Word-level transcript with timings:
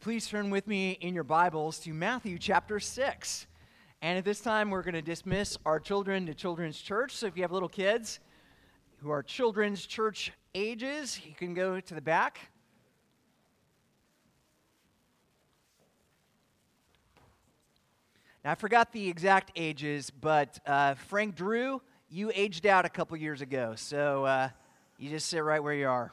please 0.00 0.26
turn 0.26 0.48
with 0.48 0.66
me 0.66 0.92
in 1.02 1.14
your 1.14 1.24
Bibles 1.24 1.78
to 1.78 1.92
Matthew 1.92 2.38
chapter 2.38 2.80
6. 2.80 3.46
And 4.00 4.16
at 4.16 4.24
this 4.24 4.40
time, 4.40 4.70
we're 4.70 4.82
going 4.82 4.94
to 4.94 5.02
dismiss 5.02 5.58
our 5.66 5.78
children 5.78 6.24
to 6.24 6.32
Children's 6.32 6.80
Church. 6.80 7.14
So 7.14 7.26
if 7.26 7.36
you 7.36 7.42
have 7.42 7.52
little 7.52 7.68
kids 7.68 8.18
who 9.02 9.10
are 9.10 9.22
Children's 9.22 9.84
Church 9.84 10.32
ages, 10.54 11.20
you 11.26 11.34
can 11.34 11.52
go 11.52 11.80
to 11.80 11.94
the 11.94 12.00
back. 12.00 12.40
Now, 18.42 18.52
I 18.52 18.54
forgot 18.54 18.92
the 18.92 19.06
exact 19.06 19.52
ages, 19.54 20.10
but 20.10 20.58
uh, 20.64 20.94
Frank 20.94 21.34
Drew, 21.34 21.82
you 22.08 22.32
aged 22.34 22.64
out 22.64 22.86
a 22.86 22.88
couple 22.88 23.18
years 23.18 23.42
ago. 23.42 23.74
So 23.76 24.24
uh, 24.24 24.48
you 24.96 25.10
just 25.10 25.26
sit 25.26 25.44
right 25.44 25.62
where 25.62 25.74
you 25.74 25.88
are. 25.88 26.10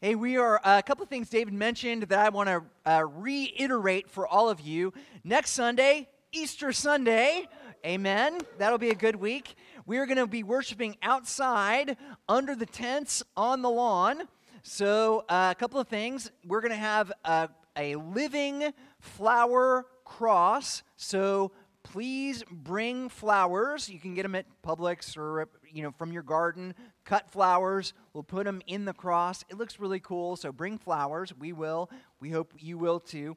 Hey, 0.00 0.14
we 0.14 0.36
are 0.36 0.60
uh, 0.62 0.78
a 0.78 0.82
couple 0.84 1.02
of 1.02 1.08
things 1.08 1.28
David 1.28 1.52
mentioned 1.52 2.04
that 2.04 2.20
I 2.20 2.28
want 2.28 2.48
to 2.48 2.62
uh, 2.88 3.04
reiterate 3.16 4.08
for 4.08 4.28
all 4.28 4.48
of 4.48 4.60
you. 4.60 4.92
Next 5.24 5.50
Sunday, 5.50 6.08
Easter 6.30 6.72
Sunday, 6.72 7.48
amen. 7.84 8.38
That'll 8.58 8.78
be 8.78 8.90
a 8.90 8.94
good 8.94 9.16
week. 9.16 9.56
We 9.86 9.98
are 9.98 10.06
going 10.06 10.18
to 10.18 10.28
be 10.28 10.44
worshiping 10.44 10.96
outside 11.02 11.96
under 12.28 12.54
the 12.54 12.64
tents 12.64 13.24
on 13.36 13.60
the 13.62 13.70
lawn. 13.70 14.28
So, 14.62 15.24
uh, 15.28 15.48
a 15.50 15.58
couple 15.58 15.80
of 15.80 15.88
things. 15.88 16.30
We're 16.46 16.60
going 16.60 16.70
to 16.70 16.76
have 16.76 17.10
a, 17.24 17.48
a 17.76 17.96
living 17.96 18.72
flower 19.00 19.84
cross. 20.04 20.84
So, 20.94 21.50
please 21.82 22.44
bring 22.48 23.08
flowers. 23.08 23.88
You 23.88 23.98
can 23.98 24.14
get 24.14 24.22
them 24.22 24.36
at 24.36 24.46
Publix 24.62 25.16
or 25.16 25.48
you 25.72 25.82
know 25.82 25.90
from 25.90 26.12
your 26.12 26.22
garden. 26.22 26.74
Cut 27.08 27.30
flowers. 27.30 27.94
We'll 28.12 28.22
put 28.22 28.44
them 28.44 28.60
in 28.66 28.84
the 28.84 28.92
cross. 28.92 29.42
It 29.48 29.56
looks 29.56 29.80
really 29.80 29.98
cool. 29.98 30.36
So 30.36 30.52
bring 30.52 30.76
flowers. 30.76 31.32
We 31.34 31.54
will. 31.54 31.88
We 32.20 32.28
hope 32.28 32.52
you 32.58 32.76
will 32.76 33.00
too. 33.00 33.34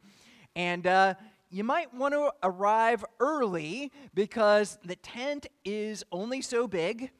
And 0.57 0.85
uh, 0.85 1.13
you 1.49 1.63
might 1.63 1.93
want 1.93 2.13
to 2.13 2.33
arrive 2.43 3.05
early 3.21 3.93
because 4.13 4.77
the 4.83 4.97
tent 4.97 5.47
is 5.63 6.03
only 6.11 6.41
so 6.41 6.67
big. 6.67 7.11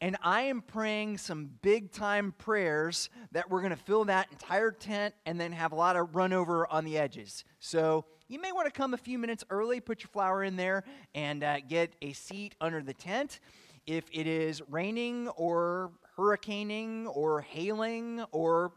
And 0.00 0.16
I 0.24 0.42
am 0.42 0.62
praying 0.62 1.18
some 1.18 1.50
big 1.62 1.92
time 1.92 2.34
prayers 2.36 3.08
that 3.30 3.48
we're 3.48 3.60
going 3.60 3.70
to 3.70 3.76
fill 3.76 4.04
that 4.06 4.26
entire 4.32 4.72
tent 4.72 5.14
and 5.24 5.40
then 5.40 5.52
have 5.52 5.70
a 5.70 5.76
lot 5.76 5.94
of 5.94 6.16
run 6.16 6.32
over 6.32 6.66
on 6.66 6.84
the 6.84 6.98
edges. 6.98 7.44
So 7.60 8.06
you 8.26 8.40
may 8.40 8.50
want 8.50 8.66
to 8.66 8.72
come 8.72 8.92
a 8.92 8.98
few 8.98 9.20
minutes 9.20 9.44
early, 9.50 9.78
put 9.78 10.02
your 10.02 10.08
flower 10.08 10.42
in 10.42 10.56
there, 10.56 10.82
and 11.14 11.44
uh, 11.44 11.60
get 11.60 11.94
a 12.02 12.12
seat 12.12 12.56
under 12.60 12.82
the 12.82 12.94
tent. 12.94 13.38
If 13.86 14.04
it 14.12 14.26
is 14.26 14.62
raining 14.68 15.28
or 15.28 15.90
hurricaning 16.16 17.06
or 17.08 17.40
hailing 17.40 18.24
or 18.30 18.72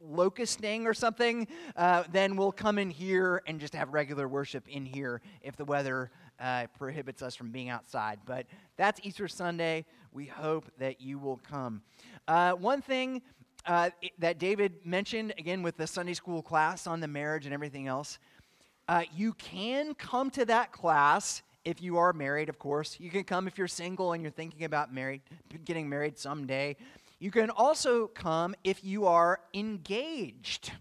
locusting 0.00 0.84
or 0.84 0.94
something, 0.94 1.46
uh, 1.76 2.04
then 2.10 2.36
we'll 2.36 2.52
come 2.52 2.78
in 2.78 2.90
here 2.90 3.42
and 3.46 3.60
just 3.60 3.74
have 3.74 3.92
regular 3.92 4.28
worship 4.28 4.66
in 4.68 4.84
here 4.84 5.20
if 5.42 5.56
the 5.56 5.64
weather 5.64 6.10
uh, 6.40 6.66
prohibits 6.78 7.22
us 7.22 7.34
from 7.34 7.50
being 7.50 7.68
outside. 7.68 8.18
But 8.24 8.46
that's 8.76 9.00
Easter 9.02 9.28
Sunday. 9.28 9.84
We 10.12 10.26
hope 10.26 10.66
that 10.78 11.00
you 11.00 11.18
will 11.18 11.40
come. 11.48 11.82
Uh, 12.26 12.52
one 12.52 12.80
thing 12.80 13.22
uh, 13.66 13.90
that 14.18 14.38
David 14.38 14.84
mentioned, 14.84 15.34
again, 15.38 15.62
with 15.62 15.76
the 15.76 15.86
Sunday 15.86 16.14
school 16.14 16.42
class 16.42 16.86
on 16.86 17.00
the 17.00 17.08
marriage 17.08 17.44
and 17.44 17.54
everything 17.54 17.86
else, 17.86 18.18
uh, 18.88 19.02
you 19.14 19.34
can 19.34 19.94
come 19.94 20.30
to 20.30 20.44
that 20.46 20.72
class 20.72 21.42
if 21.68 21.82
you 21.82 21.98
are 21.98 22.14
married, 22.14 22.48
of 22.48 22.58
course. 22.58 22.96
You 22.98 23.10
can 23.10 23.24
come 23.24 23.46
if 23.46 23.58
you're 23.58 23.68
single 23.68 24.14
and 24.14 24.22
you're 24.22 24.32
thinking 24.32 24.64
about 24.64 24.92
married, 24.92 25.20
getting 25.66 25.86
married 25.86 26.18
someday. 26.18 26.76
You 27.18 27.30
can 27.30 27.50
also 27.50 28.06
come 28.06 28.54
if 28.64 28.82
you 28.82 29.06
are 29.06 29.40
engaged. 29.52 30.72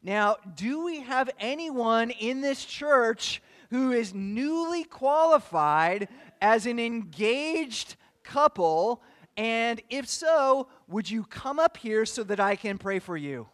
Now, 0.00 0.36
do 0.54 0.84
we 0.84 1.00
have 1.00 1.30
anyone 1.40 2.10
in 2.10 2.42
this 2.42 2.64
church 2.64 3.42
who 3.70 3.90
is 3.90 4.14
newly 4.14 4.84
qualified 4.84 6.06
as 6.40 6.66
an 6.66 6.78
engaged 6.78 7.96
couple? 8.22 9.02
And 9.36 9.80
if 9.90 10.08
so, 10.08 10.68
would 10.86 11.10
you 11.10 11.24
come 11.24 11.58
up 11.58 11.76
here 11.76 12.06
so 12.06 12.22
that 12.22 12.38
I 12.38 12.54
can 12.54 12.78
pray 12.78 13.00
for 13.00 13.16
you? 13.16 13.48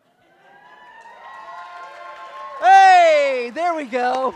Hey, 2.60 3.50
there 3.54 3.74
we 3.74 3.84
go. 3.84 4.34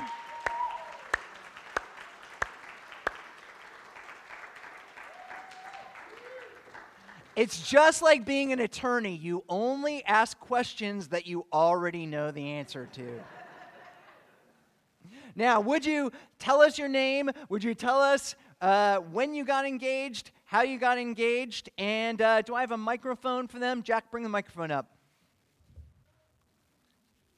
It's 7.43 7.69
just 7.69 8.03
like 8.03 8.25
being 8.25 8.53
an 8.53 8.61
attorney. 8.61 9.17
You 9.17 9.43
only 9.49 10.05
ask 10.05 10.39
questions 10.39 11.09
that 11.09 11.27
you 11.27 11.45
already 11.53 12.07
know 12.07 12.31
the 12.31 12.51
answer 12.51 12.89
to. 12.93 13.21
now, 15.35 15.61
would 15.61 15.85
you 15.85 16.13
tell 16.39 16.63
us 16.63 16.79
your 16.79 16.87
name? 16.87 17.33
Would 17.49 17.65
you 17.65 17.75
tell 17.75 18.01
us 18.01 18.37
uh, 18.61 18.99
when 18.99 19.35
you 19.35 19.45
got 19.45 19.67
engaged, 19.67 20.31
how 20.45 20.63
you 20.63 20.79
got 20.79 20.99
engaged, 20.99 21.69
and 21.79 22.23
uh, 22.23 22.43
do 22.43 22.55
I 22.55 22.61
have 22.61 22.71
a 22.71 22.77
microphone 22.77 23.49
for 23.49 23.59
them? 23.59 23.83
Jack, 23.83 24.13
bring 24.13 24.23
the 24.23 24.29
microphone 24.29 24.71
up. 24.71 24.97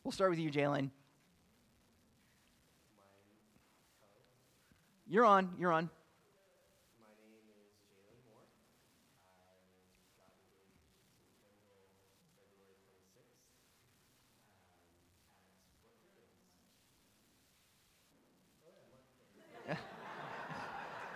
We'll 0.03 0.13
start 0.13 0.29
with 0.29 0.39
you, 0.39 0.51
Jalen. 0.51 0.91
You're 5.09 5.25
on. 5.25 5.55
You're 5.59 5.73
on. 5.73 5.89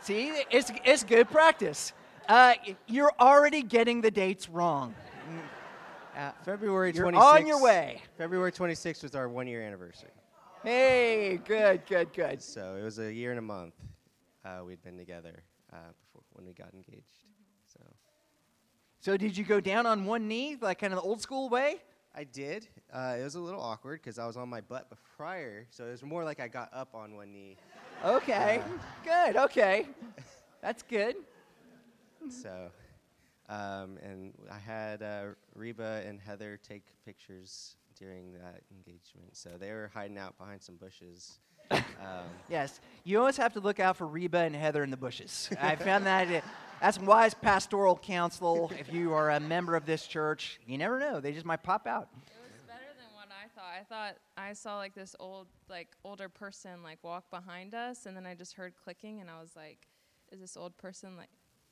See, 0.08 0.32
it's, 0.50 0.72
it's 0.86 1.04
good 1.04 1.28
practice. 1.28 1.92
Uh, 2.26 2.54
you're 2.86 3.12
already 3.20 3.62
getting 3.62 4.00
the 4.00 4.10
dates 4.10 4.48
wrong. 4.48 4.94
Uh, 6.16 6.30
February 6.46 6.94
26th. 6.94 7.12
You're 7.12 7.22
on 7.22 7.46
your 7.46 7.62
way. 7.62 8.00
February 8.16 8.50
26th 8.50 9.02
was 9.02 9.14
our 9.14 9.28
one 9.28 9.46
year 9.46 9.60
anniversary. 9.60 10.08
Hey, 10.64 11.38
good, 11.44 11.82
good, 11.86 12.10
good. 12.14 12.40
So 12.40 12.76
it 12.80 12.82
was 12.82 12.98
a 12.98 13.12
year 13.12 13.32
and 13.32 13.38
a 13.38 13.42
month 13.42 13.74
uh, 14.46 14.60
we'd 14.64 14.82
been 14.82 14.96
together 14.96 15.42
uh, 15.74 15.76
before 16.06 16.22
when 16.32 16.46
we 16.46 16.54
got 16.54 16.72
engaged. 16.72 17.26
So. 17.70 17.80
So 19.00 19.18
did 19.18 19.36
you 19.36 19.44
go 19.44 19.60
down 19.60 19.84
on 19.84 20.06
one 20.06 20.26
knee, 20.26 20.56
like 20.58 20.78
kind 20.78 20.94
of 20.94 21.02
the 21.02 21.06
old 21.06 21.20
school 21.20 21.50
way? 21.50 21.82
I 22.14 22.24
did. 22.24 22.66
Uh, 22.90 23.16
it 23.20 23.24
was 23.24 23.34
a 23.34 23.40
little 23.40 23.60
awkward 23.60 24.00
because 24.02 24.18
I 24.18 24.26
was 24.26 24.38
on 24.38 24.48
my 24.48 24.62
butt 24.62 24.90
prior, 25.18 25.66
so 25.68 25.84
it 25.84 25.90
was 25.90 26.02
more 26.02 26.24
like 26.24 26.40
I 26.40 26.48
got 26.48 26.70
up 26.72 26.94
on 26.94 27.14
one 27.14 27.30
knee. 27.30 27.58
Okay, 28.04 28.62
good. 29.04 29.36
Okay, 29.36 29.86
that's 30.62 30.82
good. 30.82 31.16
So, 32.30 32.70
um, 33.48 33.98
and 34.02 34.32
I 34.50 34.58
had 34.58 35.02
uh, 35.02 35.22
Reba 35.54 36.04
and 36.06 36.20
Heather 36.20 36.60
take 36.62 36.84
pictures 37.04 37.74
during 37.98 38.34
that 38.34 38.60
engagement. 38.70 39.36
So 39.36 39.50
they 39.58 39.72
were 39.72 39.90
hiding 39.92 40.16
out 40.16 40.38
behind 40.38 40.62
some 40.62 40.76
bushes. 40.76 41.40
Um, 41.72 41.78
yes, 42.48 42.80
you 43.02 43.18
always 43.18 43.36
have 43.36 43.52
to 43.54 43.60
look 43.60 43.80
out 43.80 43.96
for 43.96 44.06
Reba 44.06 44.38
and 44.38 44.54
Heather 44.54 44.84
in 44.84 44.90
the 44.90 44.96
bushes. 44.96 45.50
I 45.60 45.74
found 45.74 46.06
that. 46.06 46.30
It, 46.30 46.44
that's 46.80 47.00
wise 47.00 47.34
pastoral 47.34 47.96
counsel. 47.96 48.70
If 48.78 48.92
you 48.92 49.12
are 49.12 49.30
a 49.30 49.40
member 49.40 49.74
of 49.74 49.84
this 49.86 50.06
church, 50.06 50.60
you 50.66 50.78
never 50.78 51.00
know; 51.00 51.20
they 51.20 51.32
just 51.32 51.46
might 51.46 51.64
pop 51.64 51.88
out. 51.88 52.08
I 53.78 53.84
thought 53.84 54.16
I 54.36 54.52
saw 54.54 54.76
like 54.76 54.94
this 54.94 55.14
old, 55.20 55.46
like 55.68 55.88
older 56.04 56.28
person 56.28 56.82
like 56.82 56.98
walk 57.02 57.30
behind 57.30 57.74
us, 57.74 58.06
and 58.06 58.16
then 58.16 58.26
I 58.26 58.34
just 58.34 58.54
heard 58.54 58.74
clicking, 58.82 59.20
and 59.20 59.30
I 59.30 59.40
was 59.40 59.54
like, 59.54 59.86
"Is 60.32 60.40
this 60.40 60.56
old 60.56 60.76
person 60.76 61.16
like?" 61.16 61.28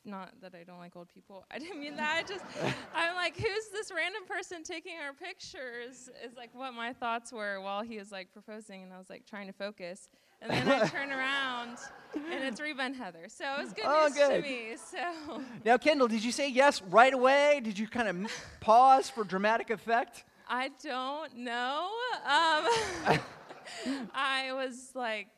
Not 0.08 0.40
that 0.40 0.54
I 0.54 0.62
don't 0.62 0.78
like 0.78 0.94
old 0.94 1.08
people. 1.08 1.44
I 1.50 1.58
didn't 1.58 1.80
mean 1.80 1.96
that. 1.96 2.22
I 2.24 2.28
just, 2.28 2.44
I'm 2.94 3.16
like, 3.16 3.36
who's 3.36 3.68
this 3.72 3.90
random 3.92 4.22
person 4.24 4.62
taking 4.62 4.92
our 5.04 5.12
pictures? 5.12 6.08
Is 6.24 6.36
like 6.36 6.50
what 6.54 6.74
my 6.74 6.92
thoughts 6.92 7.32
were 7.32 7.60
while 7.60 7.82
he 7.82 7.98
was 7.98 8.12
like 8.12 8.32
proposing, 8.32 8.84
and 8.84 8.92
I 8.92 8.98
was 8.98 9.10
like 9.10 9.26
trying 9.26 9.48
to 9.48 9.52
focus. 9.52 10.08
And 10.40 10.50
then 10.50 10.68
I 10.68 10.86
turn 10.86 11.10
around, 11.10 11.78
and 12.14 12.44
it's 12.44 12.60
Reba 12.60 12.82
and 12.82 12.94
Heather. 12.94 13.24
So 13.26 13.44
it 13.58 13.64
was 13.64 13.72
good 13.72 13.84
oh, 13.86 14.04
news 14.06 14.16
good. 14.16 14.42
to 14.42 14.48
me. 14.48 14.76
So 14.76 15.42
now, 15.64 15.76
Kendall, 15.76 16.06
did 16.06 16.22
you 16.22 16.30
say 16.30 16.50
yes 16.50 16.82
right 16.82 17.12
away? 17.12 17.60
Did 17.64 17.76
you 17.76 17.88
kind 17.88 18.06
of 18.06 18.32
pause 18.60 19.10
for 19.10 19.24
dramatic 19.24 19.70
effect? 19.70 20.24
I 20.48 20.70
don't 20.82 21.36
know. 21.38 21.88
Um, 22.24 23.18
I 24.14 24.52
was 24.52 24.90
like, 24.94 25.28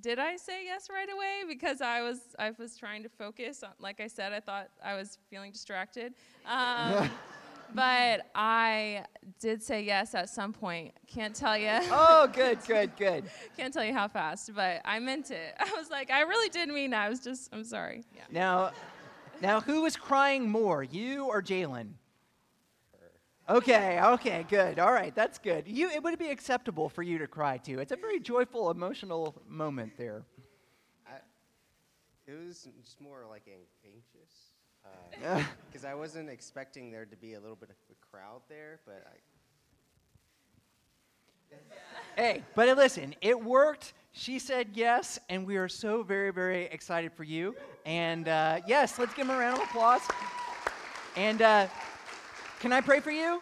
did 0.00 0.18
I 0.18 0.36
say 0.36 0.64
yes 0.64 0.88
right 0.90 1.08
away? 1.12 1.42
Because 1.46 1.80
I 1.80 2.00
was 2.02 2.20
I 2.38 2.52
was 2.58 2.76
trying 2.76 3.02
to 3.02 3.08
focus. 3.08 3.62
On, 3.62 3.70
like 3.78 4.00
I 4.00 4.06
said, 4.06 4.32
I 4.32 4.40
thought 4.40 4.68
I 4.82 4.94
was 4.94 5.18
feeling 5.28 5.52
distracted. 5.52 6.14
Um, 6.46 7.10
but 7.74 8.30
I 8.34 9.04
did 9.40 9.62
say 9.62 9.82
yes 9.82 10.14
at 10.14 10.30
some 10.30 10.52
point. 10.52 10.94
Can't 11.06 11.34
tell 11.34 11.56
you. 11.56 11.78
Oh, 11.90 12.28
good, 12.32 12.58
good, 12.66 12.96
good. 12.96 13.24
Can't 13.56 13.74
tell 13.74 13.84
you 13.84 13.92
how 13.92 14.08
fast, 14.08 14.54
but 14.54 14.80
I 14.84 14.98
meant 15.00 15.30
it. 15.30 15.54
I 15.58 15.70
was 15.76 15.90
like, 15.90 16.10
I 16.10 16.22
really 16.22 16.48
did 16.48 16.68
mean. 16.68 16.90
That. 16.90 17.06
I 17.06 17.08
was 17.08 17.20
just. 17.20 17.50
I'm 17.52 17.64
sorry. 17.64 18.04
Yeah. 18.14 18.22
Now, 18.30 18.70
now, 19.42 19.60
who 19.60 19.82
was 19.82 19.96
crying 19.96 20.48
more, 20.48 20.82
you 20.82 21.26
or 21.26 21.42
Jalen? 21.42 21.92
Okay, 23.50 23.98
okay, 24.00 24.46
good. 24.48 24.78
All 24.78 24.92
right, 24.92 25.12
that's 25.12 25.36
good. 25.36 25.66
You, 25.66 25.90
it 25.90 26.00
would 26.04 26.16
be 26.20 26.28
acceptable 26.28 26.88
for 26.88 27.02
you 27.02 27.18
to 27.18 27.26
cry 27.26 27.58
too. 27.58 27.80
It's 27.80 27.90
a 27.90 27.96
very 27.96 28.20
joyful, 28.20 28.70
emotional 28.70 29.42
moment 29.48 29.94
there. 29.98 30.22
I, 31.04 31.16
it 32.28 32.46
was 32.46 32.68
just 32.80 33.00
more 33.00 33.24
like 33.28 33.42
an- 33.48 33.66
anxious 33.84 34.52
because 35.68 35.84
I 35.84 35.94
wasn't 35.94 36.30
expecting 36.30 36.92
there 36.92 37.04
to 37.04 37.16
be 37.16 37.34
a 37.34 37.40
little 37.40 37.56
bit 37.56 37.70
of 37.70 37.76
a 37.90 38.16
crowd 38.16 38.42
there, 38.48 38.78
but 38.86 39.04
I, 39.04 39.16
Hey, 42.16 42.44
but 42.54 42.76
listen, 42.76 43.16
it 43.20 43.42
worked. 43.42 43.94
She 44.12 44.38
said 44.38 44.68
yes, 44.74 45.18
and 45.28 45.44
we 45.44 45.56
are 45.56 45.68
so 45.68 46.04
very, 46.04 46.30
very 46.32 46.66
excited 46.66 47.12
for 47.12 47.24
you. 47.24 47.56
And 47.84 48.28
uh, 48.28 48.60
yes, 48.68 48.96
let's 48.96 49.12
give 49.14 49.26
him 49.26 49.34
a 49.34 49.38
round 49.38 49.60
of 49.60 49.64
applause. 49.64 50.02
And 51.16 51.42
uh, 51.42 51.66
can 52.60 52.74
I 52.74 52.82
pray 52.82 53.00
for 53.00 53.10
you? 53.10 53.40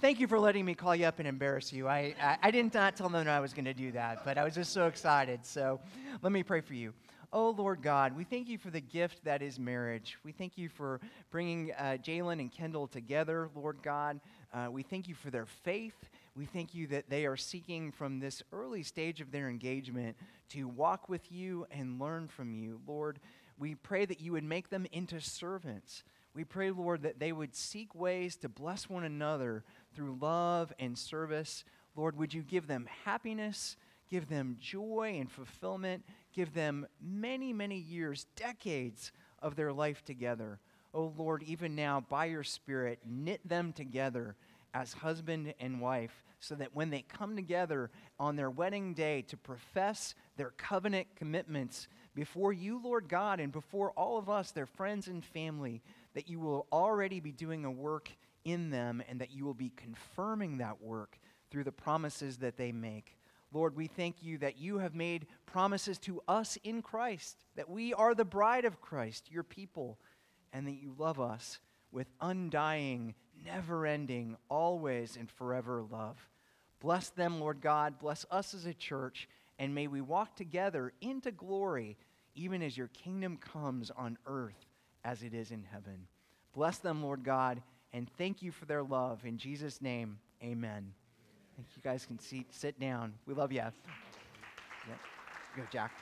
Thank 0.00 0.18
you 0.18 0.26
for 0.26 0.36
letting 0.36 0.64
me 0.64 0.74
call 0.74 0.96
you 0.96 1.06
up 1.06 1.20
and 1.20 1.28
embarrass 1.28 1.72
you. 1.72 1.86
I, 1.86 2.16
I, 2.20 2.38
I 2.42 2.50
did 2.50 2.74
not 2.74 2.96
tell 2.96 3.08
them 3.08 3.28
I 3.28 3.38
was 3.38 3.54
going 3.54 3.66
to 3.66 3.74
do 3.74 3.92
that, 3.92 4.24
but 4.24 4.38
I 4.38 4.42
was 4.42 4.56
just 4.56 4.72
so 4.72 4.88
excited. 4.88 5.46
So 5.46 5.78
let 6.20 6.32
me 6.32 6.42
pray 6.42 6.60
for 6.60 6.74
you. 6.74 6.92
Oh, 7.32 7.50
Lord 7.50 7.80
God, 7.80 8.16
we 8.16 8.24
thank 8.24 8.48
you 8.48 8.58
for 8.58 8.70
the 8.70 8.80
gift 8.80 9.24
that 9.24 9.40
is 9.40 9.60
marriage. 9.60 10.18
We 10.24 10.32
thank 10.32 10.58
you 10.58 10.68
for 10.68 11.00
bringing 11.30 11.70
uh, 11.78 11.98
Jalen 12.02 12.40
and 12.40 12.50
Kendall 12.50 12.88
together, 12.88 13.48
Lord 13.54 13.76
God. 13.84 14.18
Uh, 14.52 14.66
we 14.68 14.82
thank 14.82 15.06
you 15.06 15.14
for 15.14 15.30
their 15.30 15.46
faith. 15.46 16.10
We 16.34 16.44
thank 16.44 16.74
you 16.74 16.88
that 16.88 17.08
they 17.08 17.26
are 17.26 17.36
seeking 17.36 17.92
from 17.92 18.18
this 18.18 18.42
early 18.52 18.82
stage 18.82 19.20
of 19.20 19.30
their 19.30 19.48
engagement 19.48 20.16
to 20.48 20.66
walk 20.66 21.08
with 21.08 21.30
you 21.30 21.68
and 21.70 22.00
learn 22.00 22.26
from 22.26 22.52
you. 22.52 22.80
Lord, 22.84 23.20
we 23.60 23.76
pray 23.76 24.06
that 24.06 24.20
you 24.20 24.32
would 24.32 24.42
make 24.42 24.70
them 24.70 24.86
into 24.90 25.20
servants. 25.20 26.02
We 26.34 26.44
pray, 26.44 26.70
Lord, 26.70 27.02
that 27.02 27.18
they 27.18 27.32
would 27.32 27.54
seek 27.54 27.94
ways 27.94 28.36
to 28.36 28.48
bless 28.48 28.88
one 28.88 29.04
another 29.04 29.64
through 29.94 30.18
love 30.20 30.72
and 30.78 30.96
service. 30.96 31.64
Lord, 31.96 32.16
would 32.16 32.32
you 32.32 32.42
give 32.42 32.66
them 32.66 32.88
happiness, 33.04 33.76
give 34.08 34.28
them 34.28 34.56
joy 34.60 35.16
and 35.18 35.30
fulfillment, 35.30 36.04
give 36.32 36.54
them 36.54 36.86
many, 37.00 37.52
many 37.52 37.78
years, 37.78 38.26
decades 38.36 39.12
of 39.40 39.56
their 39.56 39.72
life 39.72 40.04
together. 40.04 40.60
Oh, 40.94 41.12
Lord, 41.16 41.42
even 41.44 41.74
now, 41.74 42.04
by 42.08 42.26
your 42.26 42.44
Spirit, 42.44 43.00
knit 43.04 43.40
them 43.48 43.72
together 43.72 44.36
as 44.74 44.92
husband 44.92 45.54
and 45.58 45.80
wife 45.80 46.22
so 46.40 46.54
that 46.54 46.74
when 46.74 46.90
they 46.90 47.02
come 47.02 47.36
together 47.36 47.90
on 48.18 48.36
their 48.36 48.50
wedding 48.50 48.94
day 48.94 49.22
to 49.22 49.36
profess 49.36 50.14
their 50.36 50.50
covenant 50.56 51.06
commitments 51.16 51.86
before 52.14 52.52
you, 52.52 52.80
Lord 52.82 53.08
God, 53.08 53.40
and 53.40 53.52
before 53.52 53.92
all 53.92 54.18
of 54.18 54.28
us, 54.28 54.50
their 54.50 54.66
friends 54.66 55.06
and 55.06 55.24
family, 55.24 55.82
that 56.14 56.28
you 56.28 56.40
will 56.40 56.66
already 56.72 57.20
be 57.20 57.32
doing 57.32 57.64
a 57.64 57.70
work 57.70 58.10
in 58.44 58.70
them 58.70 59.02
and 59.08 59.20
that 59.20 59.30
you 59.30 59.44
will 59.44 59.54
be 59.54 59.72
confirming 59.76 60.58
that 60.58 60.80
work 60.80 61.18
through 61.50 61.64
the 61.64 61.72
promises 61.72 62.38
that 62.38 62.56
they 62.56 62.72
make. 62.72 63.16
Lord, 63.52 63.74
we 63.74 63.88
thank 63.88 64.22
you 64.22 64.38
that 64.38 64.58
you 64.58 64.78
have 64.78 64.94
made 64.94 65.26
promises 65.44 65.98
to 66.00 66.22
us 66.28 66.56
in 66.62 66.82
Christ, 66.82 67.44
that 67.56 67.68
we 67.68 67.92
are 67.92 68.14
the 68.14 68.24
bride 68.24 68.64
of 68.64 68.80
Christ, 68.80 69.30
your 69.30 69.42
people, 69.42 69.98
and 70.52 70.66
that 70.66 70.80
you 70.80 70.94
love 70.96 71.20
us 71.20 71.58
with 71.90 72.06
undying, 72.20 73.14
never 73.44 73.86
ending, 73.86 74.36
always 74.48 75.16
and 75.16 75.28
forever 75.28 75.82
love. 75.90 76.16
Bless 76.80 77.10
them, 77.10 77.40
Lord 77.40 77.60
God. 77.60 77.98
Bless 77.98 78.24
us 78.30 78.54
as 78.54 78.66
a 78.66 78.74
church, 78.74 79.28
and 79.58 79.74
may 79.74 79.88
we 79.88 80.00
walk 80.00 80.36
together 80.36 80.92
into 81.00 81.32
glory, 81.32 81.96
even 82.36 82.62
as 82.62 82.78
your 82.78 82.88
kingdom 82.88 83.36
comes 83.36 83.90
on 83.90 84.16
earth 84.26 84.69
as 85.04 85.22
it 85.22 85.34
is 85.34 85.50
in 85.50 85.64
heaven. 85.70 86.06
Bless 86.54 86.78
them, 86.78 87.02
Lord 87.02 87.24
God, 87.24 87.62
and 87.92 88.08
thank 88.18 88.42
you 88.42 88.50
for 88.52 88.64
their 88.66 88.82
love. 88.82 89.24
In 89.24 89.38
Jesus' 89.38 89.80
name, 89.80 90.18
amen. 90.42 90.92
Thank 91.56 91.68
you 91.76 91.82
guys 91.82 92.06
can 92.06 92.18
seat, 92.18 92.46
sit 92.50 92.78
down. 92.80 93.14
We 93.26 93.34
love 93.34 93.52
you. 93.52 93.58
Yeah. 93.58 94.94
Go, 95.56 95.62
Jack. 95.70 95.92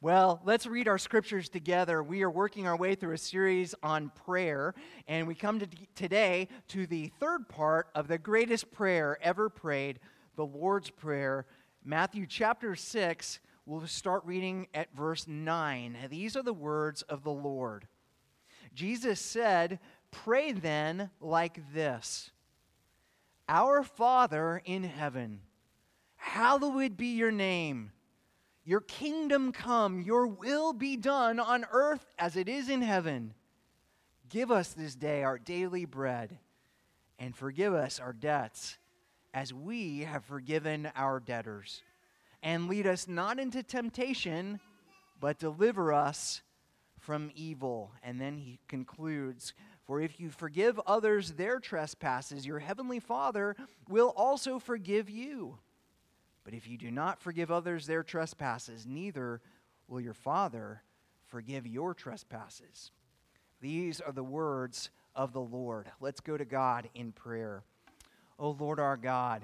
Well, 0.00 0.40
let's 0.44 0.66
read 0.66 0.88
our 0.88 0.98
scriptures 0.98 1.48
together. 1.48 2.02
We 2.02 2.22
are 2.22 2.30
working 2.30 2.66
our 2.66 2.76
way 2.76 2.94
through 2.94 3.14
a 3.14 3.18
series 3.18 3.74
on 3.82 4.10
prayer, 4.24 4.74
and 5.06 5.26
we 5.26 5.34
come 5.34 5.58
to 5.58 5.66
today 5.94 6.48
to 6.68 6.86
the 6.86 7.12
third 7.20 7.48
part 7.48 7.88
of 7.94 8.08
the 8.08 8.18
greatest 8.18 8.72
prayer 8.72 9.18
ever 9.22 9.48
prayed, 9.48 10.00
the 10.36 10.44
Lord's 10.44 10.90
Prayer. 10.90 11.46
Matthew 11.84 12.26
chapter 12.26 12.74
6, 12.74 13.40
we'll 13.66 13.86
start 13.86 14.24
reading 14.24 14.68
at 14.74 14.94
verse 14.94 15.26
9. 15.28 15.96
These 16.10 16.36
are 16.36 16.42
the 16.42 16.52
words 16.52 17.02
of 17.02 17.22
the 17.22 17.30
Lord. 17.30 17.86
Jesus 18.74 19.20
said, 19.20 19.78
Pray 20.10 20.52
then 20.52 21.10
like 21.20 21.60
this 21.72 22.30
Our 23.48 23.82
Father 23.82 24.62
in 24.64 24.84
heaven, 24.84 25.40
hallowed 26.16 26.96
be 26.96 27.08
your 27.08 27.32
name. 27.32 27.92
Your 28.64 28.80
kingdom 28.80 29.52
come, 29.52 30.00
your 30.00 30.26
will 30.26 30.72
be 30.72 30.96
done 30.96 31.40
on 31.40 31.66
earth 31.72 32.06
as 32.18 32.36
it 32.36 32.48
is 32.48 32.68
in 32.68 32.82
heaven. 32.82 33.34
Give 34.28 34.50
us 34.50 34.72
this 34.72 34.94
day 34.94 35.24
our 35.24 35.38
daily 35.38 35.86
bread, 35.86 36.38
and 37.18 37.34
forgive 37.34 37.74
us 37.74 37.98
our 37.98 38.12
debts, 38.12 38.78
as 39.34 39.52
we 39.52 40.00
have 40.00 40.24
forgiven 40.24 40.90
our 40.94 41.18
debtors. 41.18 41.82
And 42.42 42.68
lead 42.68 42.86
us 42.86 43.06
not 43.06 43.38
into 43.38 43.62
temptation, 43.62 44.60
but 45.20 45.38
deliver 45.38 45.92
us 45.92 46.42
from 46.98 47.30
evil. 47.34 47.92
And 48.02 48.20
then 48.20 48.38
he 48.38 48.58
concludes 48.68 49.52
For 49.86 50.00
if 50.00 50.20
you 50.20 50.30
forgive 50.30 50.80
others 50.86 51.32
their 51.32 51.58
trespasses, 51.58 52.46
your 52.46 52.60
heavenly 52.60 53.00
Father 53.00 53.56
will 53.88 54.12
also 54.16 54.58
forgive 54.58 55.10
you. 55.10 55.58
But 56.44 56.54
if 56.54 56.66
you 56.66 56.78
do 56.78 56.90
not 56.90 57.20
forgive 57.20 57.50
others 57.50 57.86
their 57.86 58.02
trespasses, 58.02 58.86
neither 58.86 59.40
will 59.88 60.00
your 60.00 60.14
Father 60.14 60.82
forgive 61.26 61.66
your 61.66 61.94
trespasses. 61.94 62.90
These 63.60 64.00
are 64.00 64.12
the 64.12 64.24
words 64.24 64.90
of 65.14 65.32
the 65.32 65.40
Lord. 65.40 65.90
Let's 66.00 66.20
go 66.20 66.36
to 66.36 66.44
God 66.44 66.88
in 66.94 67.12
prayer. 67.12 67.62
O 68.38 68.50
Lord 68.50 68.80
our 68.80 68.96
God, 68.96 69.42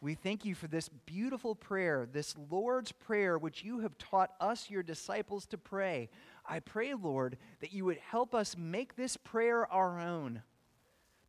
we 0.00 0.14
thank 0.14 0.44
you 0.44 0.54
for 0.54 0.68
this 0.68 0.88
beautiful 1.06 1.54
prayer, 1.54 2.08
this 2.10 2.36
Lord's 2.50 2.92
Prayer, 2.92 3.36
which 3.36 3.64
you 3.64 3.80
have 3.80 3.98
taught 3.98 4.30
us, 4.40 4.70
your 4.70 4.82
disciples, 4.82 5.46
to 5.46 5.58
pray. 5.58 6.08
I 6.46 6.60
pray, 6.60 6.94
Lord, 6.94 7.36
that 7.60 7.72
you 7.72 7.84
would 7.84 7.98
help 7.98 8.34
us 8.34 8.56
make 8.56 8.96
this 8.96 9.16
prayer 9.16 9.70
our 9.72 10.00
own. 10.00 10.42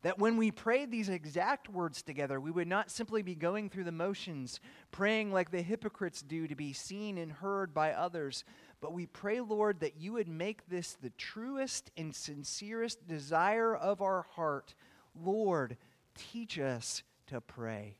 That 0.02 0.18
when 0.18 0.36
we 0.36 0.50
pray 0.50 0.86
these 0.86 1.10
exact 1.10 1.68
words 1.68 2.02
together, 2.02 2.40
we 2.40 2.50
would 2.50 2.68
not 2.68 2.90
simply 2.90 3.22
be 3.22 3.34
going 3.34 3.68
through 3.68 3.84
the 3.84 3.92
motions, 3.92 4.60
praying 4.90 5.30
like 5.32 5.50
the 5.50 5.62
hypocrites 5.62 6.22
do 6.22 6.48
to 6.48 6.54
be 6.54 6.72
seen 6.72 7.18
and 7.18 7.30
heard 7.30 7.74
by 7.74 7.92
others, 7.92 8.44
but 8.80 8.94
we 8.94 9.06
pray, 9.06 9.40
Lord, 9.40 9.80
that 9.80 10.00
you 10.00 10.14
would 10.14 10.28
make 10.28 10.68
this 10.68 10.94
the 10.94 11.10
truest 11.10 11.90
and 11.96 12.14
sincerest 12.14 13.06
desire 13.06 13.76
of 13.76 14.00
our 14.00 14.22
heart. 14.36 14.74
Lord, 15.14 15.76
teach 16.14 16.58
us 16.58 17.02
to 17.26 17.42
pray. 17.42 17.99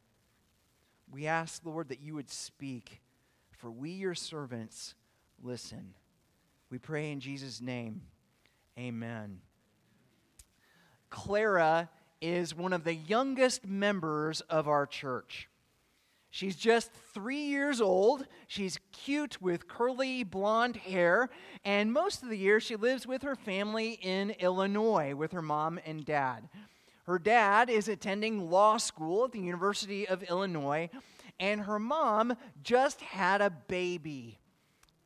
We 1.13 1.27
ask, 1.27 1.63
Lord, 1.65 1.89
that 1.89 2.01
you 2.01 2.15
would 2.15 2.31
speak, 2.31 3.01
for 3.51 3.71
we, 3.71 3.91
your 3.91 4.15
servants, 4.15 4.95
listen. 5.43 5.95
We 6.71 6.79
pray 6.79 7.11
in 7.11 7.21
Jesus' 7.21 7.61
name. 7.61 8.03
Amen. 8.79 9.41
Clara 11.11 11.91
is 12.21 12.55
one 12.55 12.73
of 12.73 12.85
the 12.85 12.95
youngest 12.95 13.67
members 13.67 14.41
of 14.43 14.69
our 14.69 14.87
church. 14.87 15.49
She's 16.33 16.55
just 16.55 16.93
three 17.13 17.47
years 17.47 17.81
old. 17.81 18.25
She's 18.47 18.79
cute 18.93 19.43
with 19.43 19.67
curly 19.67 20.23
blonde 20.23 20.77
hair. 20.77 21.29
And 21.65 21.93
most 21.93 22.23
of 22.23 22.29
the 22.29 22.39
year, 22.39 22.61
she 22.61 22.77
lives 22.77 23.05
with 23.05 23.23
her 23.23 23.35
family 23.35 23.99
in 24.01 24.31
Illinois 24.39 25.15
with 25.15 25.33
her 25.33 25.43
mom 25.43 25.81
and 25.85 26.05
dad. 26.05 26.49
Her 27.11 27.19
dad 27.19 27.71
is 27.71 27.89
attending 27.89 28.53
law 28.53 28.77
school 28.77 29.25
at 29.25 29.33
the 29.33 29.41
University 29.41 30.07
of 30.07 30.23
Illinois. 30.23 30.91
And 31.41 31.63
her 31.63 31.81
mom 31.81 32.37
just 32.63 33.01
had 33.01 33.41
a 33.41 33.51
baby, 33.51 34.39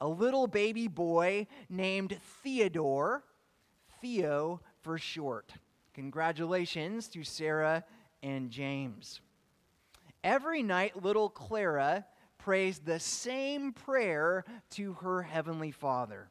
a 0.03 0.07
little 0.07 0.47
baby 0.47 0.87
boy 0.87 1.47
named 1.71 2.19
Theodore, 2.43 3.25
Theo 4.03 4.61
for 4.83 4.99
short. 4.99 5.55
Congratulations 5.95 7.09
to 7.09 7.25
Sarah 7.25 7.83
and 8.23 8.51
James. 8.51 9.23
Every 10.23 10.63
night, 10.63 11.03
little 11.03 11.31
Clara 11.31 12.05
prays 12.37 12.81
the 12.81 13.01
same 13.01 13.73
prayer 13.73 14.45
to 14.73 14.93
her 14.93 15.23
Heavenly 15.23 15.71
Father. 15.71 16.29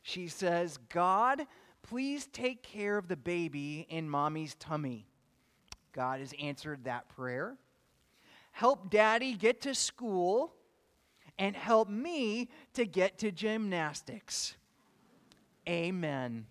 She 0.00 0.28
says, 0.28 0.78
God, 0.88 1.46
please 1.84 2.26
take 2.26 2.62
care 2.62 2.98
of 2.98 3.08
the 3.08 3.16
baby 3.16 3.86
in 3.88 4.08
mommy's 4.08 4.54
tummy. 4.56 5.06
God 5.92 6.20
has 6.20 6.34
answered 6.40 6.84
that 6.84 7.08
prayer. 7.08 7.56
Help 8.50 8.90
daddy 8.90 9.34
get 9.34 9.60
to 9.62 9.74
school 9.74 10.54
and 11.38 11.54
help 11.54 11.88
me 11.88 12.48
to 12.72 12.84
get 12.84 13.18
to 13.18 13.30
gymnastics. 13.30 14.54
Amen. 15.68 16.46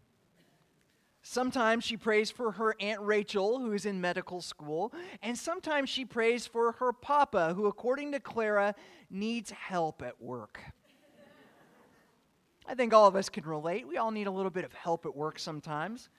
Sometimes 1.21 1.83
she 1.85 1.95
prays 1.95 2.29
for 2.29 2.51
her 2.51 2.75
Aunt 2.79 3.01
Rachel, 3.01 3.59
who 3.59 3.71
is 3.71 3.85
in 3.85 4.01
medical 4.01 4.41
school, 4.41 4.93
and 5.21 5.37
sometimes 5.37 5.89
she 5.89 6.03
prays 6.03 6.45
for 6.45 6.73
her 6.73 6.91
papa, 6.91 7.53
who, 7.55 7.65
according 7.65 8.11
to 8.11 8.19
Clara, 8.19 8.75
needs 9.09 9.51
help 9.51 10.01
at 10.01 10.21
work. 10.21 10.59
I 12.65 12.75
think 12.75 12.93
all 12.93 13.07
of 13.07 13.15
us 13.15 13.29
can 13.29 13.45
relate. 13.45 13.87
We 13.87 13.97
all 13.97 14.11
need 14.11 14.27
a 14.27 14.31
little 14.31 14.51
bit 14.51 14.65
of 14.65 14.73
help 14.73 15.05
at 15.05 15.15
work 15.15 15.39
sometimes. 15.39 16.09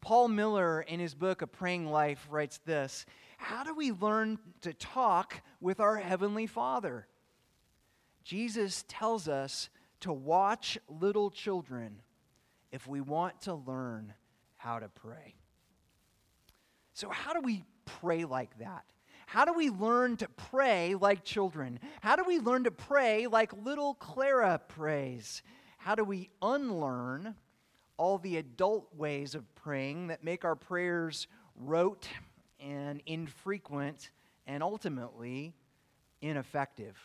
Paul 0.00 0.28
Miller, 0.28 0.82
in 0.82 1.00
his 1.00 1.14
book, 1.14 1.42
A 1.42 1.46
Praying 1.46 1.86
Life, 1.86 2.26
writes 2.30 2.58
this 2.64 3.06
How 3.38 3.64
do 3.64 3.74
we 3.74 3.92
learn 3.92 4.38
to 4.62 4.72
talk 4.74 5.40
with 5.60 5.80
our 5.80 5.96
Heavenly 5.96 6.46
Father? 6.46 7.06
Jesus 8.24 8.84
tells 8.88 9.28
us 9.28 9.68
to 10.00 10.12
watch 10.12 10.78
little 10.88 11.30
children 11.30 12.02
if 12.72 12.86
we 12.86 13.00
want 13.00 13.40
to 13.42 13.54
learn 13.54 14.12
how 14.56 14.78
to 14.78 14.88
pray. 14.88 15.34
So, 16.92 17.08
how 17.08 17.32
do 17.32 17.40
we 17.40 17.62
pray 17.84 18.24
like 18.24 18.58
that? 18.58 18.84
How 19.26 19.44
do 19.44 19.52
we 19.52 19.70
learn 19.70 20.16
to 20.18 20.28
pray 20.28 20.94
like 20.94 21.24
children? 21.24 21.80
How 22.00 22.16
do 22.16 22.24
we 22.24 22.38
learn 22.38 22.64
to 22.64 22.70
pray 22.70 23.26
like 23.26 23.52
little 23.52 23.94
Clara 23.94 24.60
prays? 24.68 25.42
How 25.86 25.94
do 25.94 26.02
we 26.02 26.30
unlearn 26.42 27.36
all 27.96 28.18
the 28.18 28.38
adult 28.38 28.92
ways 28.96 29.36
of 29.36 29.54
praying 29.54 30.08
that 30.08 30.24
make 30.24 30.44
our 30.44 30.56
prayers 30.56 31.28
rote 31.54 32.08
and 32.58 33.00
infrequent 33.06 34.10
and 34.48 34.64
ultimately 34.64 35.54
ineffective? 36.20 36.98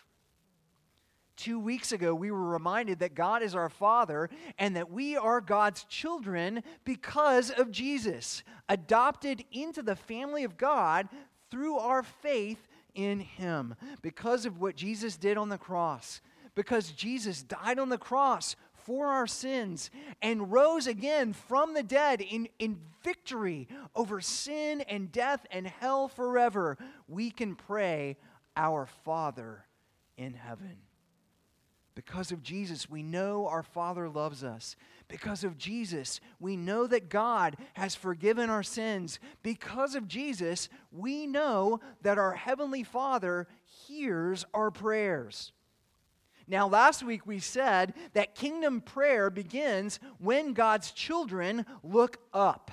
Two 1.35 1.59
weeks 1.59 1.91
ago, 1.91 2.15
we 2.15 2.31
were 2.31 2.49
reminded 2.49 2.97
that 3.01 3.13
God 3.13 3.43
is 3.43 3.53
our 3.53 3.69
Father 3.69 4.31
and 4.57 4.75
that 4.75 4.89
we 4.89 5.15
are 5.15 5.41
God's 5.41 5.83
children 5.83 6.63
because 6.83 7.51
of 7.51 7.69
Jesus, 7.69 8.41
adopted 8.67 9.45
into 9.51 9.83
the 9.83 9.95
family 9.95 10.43
of 10.43 10.57
God 10.57 11.07
through 11.51 11.77
our 11.77 12.01
faith 12.01 12.67
in 12.95 13.19
Him, 13.19 13.75
because 14.01 14.47
of 14.47 14.59
what 14.59 14.75
Jesus 14.75 15.17
did 15.17 15.37
on 15.37 15.49
the 15.49 15.59
cross, 15.59 16.19
because 16.55 16.91
Jesus 16.91 17.43
died 17.43 17.77
on 17.77 17.89
the 17.89 17.97
cross 17.99 18.55
for 18.85 19.07
our 19.07 19.27
sins 19.27 19.89
and 20.21 20.51
rose 20.51 20.87
again 20.87 21.33
from 21.33 21.73
the 21.73 21.83
dead 21.83 22.21
in, 22.21 22.47
in 22.59 22.79
victory 23.03 23.67
over 23.95 24.21
sin 24.21 24.81
and 24.81 25.11
death 25.11 25.45
and 25.51 25.67
hell 25.67 26.07
forever, 26.07 26.77
we 27.07 27.31
can 27.31 27.55
pray, 27.55 28.17
Our 28.55 28.85
Father 28.85 29.65
in 30.17 30.33
heaven. 30.33 30.77
Because 31.93 32.31
of 32.31 32.41
Jesus, 32.41 32.89
we 32.89 33.03
know 33.03 33.47
our 33.47 33.63
Father 33.63 34.07
loves 34.07 34.43
us. 34.43 34.75
Because 35.09 35.43
of 35.43 35.57
Jesus, 35.57 36.21
we 36.39 36.55
know 36.55 36.87
that 36.87 37.09
God 37.09 37.57
has 37.73 37.95
forgiven 37.95 38.49
our 38.49 38.63
sins. 38.63 39.19
Because 39.43 39.93
of 39.93 40.07
Jesus, 40.07 40.69
we 40.91 41.27
know 41.27 41.81
that 42.01 42.17
our 42.17 42.33
Heavenly 42.33 42.83
Father 42.83 43.47
hears 43.65 44.45
our 44.53 44.71
prayers. 44.71 45.51
Now, 46.51 46.67
last 46.67 47.01
week 47.01 47.25
we 47.25 47.39
said 47.39 47.93
that 48.11 48.35
kingdom 48.35 48.81
prayer 48.81 49.29
begins 49.29 50.01
when 50.19 50.51
God's 50.51 50.91
children 50.91 51.65
look 51.81 52.17
up. 52.33 52.71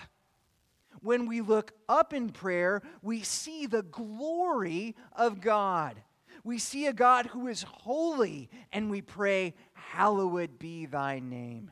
When 1.01 1.27
we 1.27 1.43
look 1.43 1.71
up 1.89 2.13
in 2.13 2.31
prayer, 2.31 2.83
we 3.03 3.23
see 3.23 3.67
the 3.67 3.85
glory 3.85 4.97
of 5.13 5.41
God. 5.41 6.03
We 6.43 6.59
see 6.59 6.87
a 6.87 6.93
God 6.93 7.27
who 7.27 7.47
is 7.47 7.63
holy, 7.63 8.51
and 8.73 8.91
we 8.91 9.01
pray, 9.01 9.55
Hallowed 9.75 10.59
be 10.59 10.87
thy 10.87 11.21
name. 11.21 11.71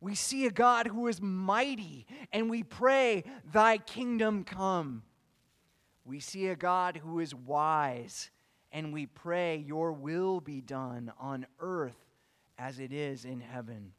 We 0.00 0.14
see 0.14 0.46
a 0.46 0.52
God 0.52 0.86
who 0.86 1.08
is 1.08 1.20
mighty, 1.20 2.06
and 2.32 2.48
we 2.48 2.62
pray, 2.62 3.24
Thy 3.52 3.78
kingdom 3.78 4.44
come. 4.44 5.02
We 6.04 6.20
see 6.20 6.46
a 6.46 6.54
God 6.54 6.98
who 6.98 7.18
is 7.18 7.34
wise, 7.34 8.30
and 8.72 8.92
we 8.92 9.06
pray, 9.06 9.56
Your 9.56 9.92
will 9.92 10.40
be 10.40 10.60
done 10.60 11.12
on 11.20 11.46
earth 11.60 11.96
as 12.58 12.78
it 12.78 12.92
is 12.92 13.24
in 13.24 13.40
heaven. 13.40 13.92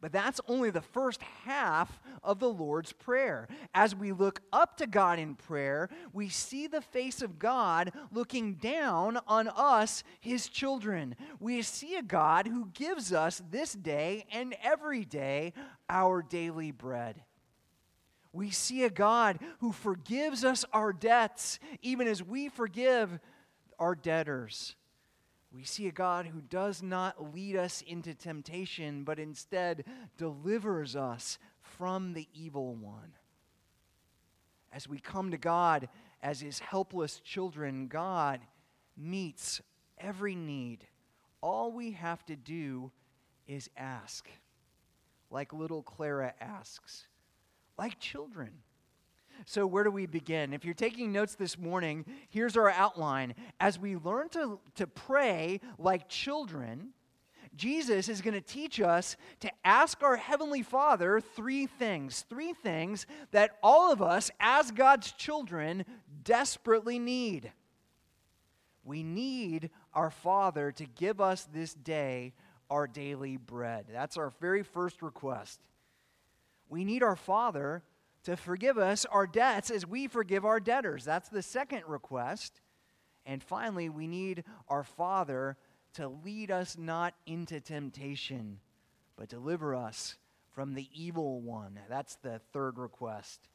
But 0.00 0.12
that's 0.12 0.40
only 0.48 0.68
the 0.68 0.82
first 0.82 1.22
half 1.22 1.98
of 2.22 2.38
the 2.38 2.50
Lord's 2.50 2.92
Prayer. 2.92 3.48
As 3.74 3.94
we 3.94 4.12
look 4.12 4.42
up 4.52 4.76
to 4.76 4.86
God 4.86 5.18
in 5.18 5.34
prayer, 5.34 5.88
we 6.12 6.28
see 6.28 6.66
the 6.66 6.82
face 6.82 7.22
of 7.22 7.38
God 7.38 7.90
looking 8.12 8.56
down 8.56 9.18
on 9.26 9.48
us, 9.48 10.04
his 10.20 10.48
children. 10.48 11.16
We 11.40 11.62
see 11.62 11.96
a 11.96 12.02
God 12.02 12.46
who 12.46 12.68
gives 12.74 13.14
us 13.14 13.40
this 13.50 13.72
day 13.72 14.26
and 14.30 14.54
every 14.62 15.06
day 15.06 15.54
our 15.88 16.20
daily 16.20 16.70
bread. 16.70 17.22
We 18.30 18.50
see 18.50 18.84
a 18.84 18.90
God 18.90 19.38
who 19.60 19.72
forgives 19.72 20.44
us 20.44 20.66
our 20.70 20.92
debts, 20.92 21.58
even 21.80 22.08
as 22.08 22.22
we 22.22 22.50
forgive 22.50 23.20
our 23.78 23.94
debtors. 23.94 24.76
We 25.52 25.64
see 25.64 25.86
a 25.86 25.92
God 25.92 26.26
who 26.26 26.40
does 26.40 26.82
not 26.82 27.32
lead 27.32 27.56
us 27.56 27.82
into 27.86 28.14
temptation, 28.14 29.04
but 29.04 29.18
instead 29.20 29.84
delivers 30.16 30.96
us 30.96 31.38
from 31.60 32.12
the 32.12 32.28
evil 32.34 32.74
one. 32.74 33.12
As 34.72 34.88
we 34.88 34.98
come 34.98 35.30
to 35.30 35.38
God 35.38 35.88
as 36.22 36.40
his 36.40 36.58
helpless 36.58 37.20
children, 37.20 37.86
God 37.86 38.40
meets 38.96 39.60
every 39.98 40.34
need. 40.34 40.86
All 41.40 41.70
we 41.70 41.92
have 41.92 42.26
to 42.26 42.34
do 42.34 42.90
is 43.46 43.70
ask, 43.76 44.28
like 45.30 45.52
little 45.52 45.82
Clara 45.82 46.34
asks, 46.40 47.06
like 47.78 48.00
children. 48.00 48.50
So, 49.46 49.66
where 49.66 49.84
do 49.84 49.90
we 49.90 50.06
begin? 50.06 50.52
If 50.52 50.64
you're 50.64 50.74
taking 50.74 51.12
notes 51.12 51.34
this 51.34 51.58
morning, 51.58 52.04
here's 52.28 52.56
our 52.56 52.70
outline. 52.70 53.34
As 53.60 53.78
we 53.78 53.96
learn 53.96 54.28
to, 54.30 54.58
to 54.76 54.86
pray 54.86 55.60
like 55.78 56.08
children, 56.08 56.90
Jesus 57.56 58.08
is 58.08 58.20
going 58.20 58.34
to 58.34 58.40
teach 58.40 58.80
us 58.80 59.16
to 59.40 59.50
ask 59.64 60.02
our 60.02 60.16
Heavenly 60.16 60.62
Father 60.62 61.20
three 61.20 61.66
things. 61.66 62.24
Three 62.28 62.52
things 62.52 63.06
that 63.30 63.58
all 63.62 63.92
of 63.92 64.02
us, 64.02 64.30
as 64.40 64.70
God's 64.70 65.12
children, 65.12 65.84
desperately 66.24 66.98
need. 66.98 67.52
We 68.84 69.02
need 69.02 69.70
our 69.94 70.10
Father 70.10 70.72
to 70.72 70.84
give 70.84 71.20
us 71.20 71.48
this 71.52 71.74
day 71.74 72.34
our 72.70 72.86
daily 72.86 73.36
bread. 73.36 73.86
That's 73.92 74.16
our 74.16 74.32
very 74.40 74.62
first 74.62 75.02
request. 75.02 75.60
We 76.68 76.84
need 76.84 77.02
our 77.02 77.16
Father 77.16 77.82
to 78.24 78.36
forgive 78.36 78.78
us 78.78 79.04
our 79.06 79.26
debts 79.26 79.70
as 79.70 79.86
we 79.86 80.08
forgive 80.08 80.44
our 80.44 80.60
debtors. 80.60 81.04
That's 81.04 81.28
the 81.28 81.42
second 81.42 81.82
request. 81.86 82.60
And 83.26 83.42
finally, 83.42 83.88
we 83.88 84.06
need 84.06 84.44
our 84.68 84.84
Father 84.84 85.56
to 85.94 86.08
lead 86.08 86.50
us 86.50 86.76
not 86.76 87.14
into 87.26 87.60
temptation, 87.60 88.58
but 89.16 89.28
deliver 89.28 89.74
us 89.74 90.16
from 90.52 90.74
the 90.74 90.88
evil 90.92 91.40
one. 91.40 91.78
That's 91.88 92.16
the 92.16 92.40
third 92.52 92.78
request. 92.78 93.48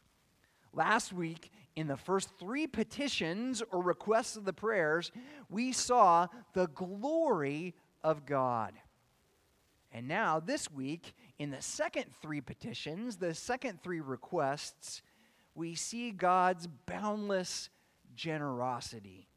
Last 0.71 1.13
week, 1.13 1.51
in 1.75 1.87
the 1.87 1.97
first 1.97 2.29
three 2.39 2.67
petitions 2.67 3.63
or 3.71 3.81
requests 3.81 4.35
of 4.35 4.45
the 4.45 4.53
prayers, 4.53 5.11
we 5.49 5.71
saw 5.71 6.27
the 6.53 6.67
glory 6.67 7.73
of 8.03 8.25
God. 8.25 8.73
And 9.91 10.07
now, 10.07 10.39
this 10.39 10.71
week, 10.71 11.15
in 11.39 11.51
the 11.51 11.61
second 11.61 12.05
three 12.21 12.41
petitions, 12.41 13.17
the 13.17 13.33
second 13.33 13.81
three 13.81 14.01
requests, 14.01 15.01
we 15.55 15.73
see 15.73 16.11
God's 16.11 16.67
boundless 16.85 17.69
generosity. 18.15 19.27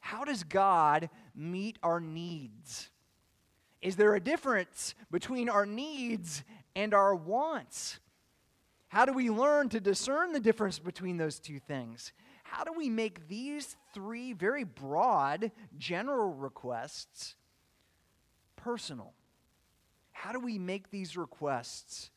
How 0.00 0.24
does 0.24 0.44
God 0.44 1.10
meet 1.34 1.78
our 1.82 2.00
needs? 2.00 2.90
Is 3.82 3.96
there 3.96 4.14
a 4.14 4.20
difference 4.20 4.94
between 5.10 5.48
our 5.48 5.66
needs 5.66 6.42
and 6.74 6.94
our 6.94 7.14
wants? 7.14 7.98
How 8.88 9.04
do 9.04 9.12
we 9.12 9.28
learn 9.28 9.68
to 9.70 9.80
discern 9.80 10.32
the 10.32 10.40
difference 10.40 10.78
between 10.78 11.16
those 11.16 11.38
two 11.38 11.58
things? 11.58 12.12
How 12.44 12.64
do 12.64 12.72
we 12.72 12.88
make 12.88 13.28
these 13.28 13.76
three 13.92 14.32
very 14.32 14.64
broad 14.64 15.50
general 15.76 16.32
requests 16.32 17.34
personal. 18.64 19.12
How 20.24 20.32
do 20.32 20.40
we 20.40 20.58
make 20.58 20.90
these 20.90 21.18
requests 21.18 22.08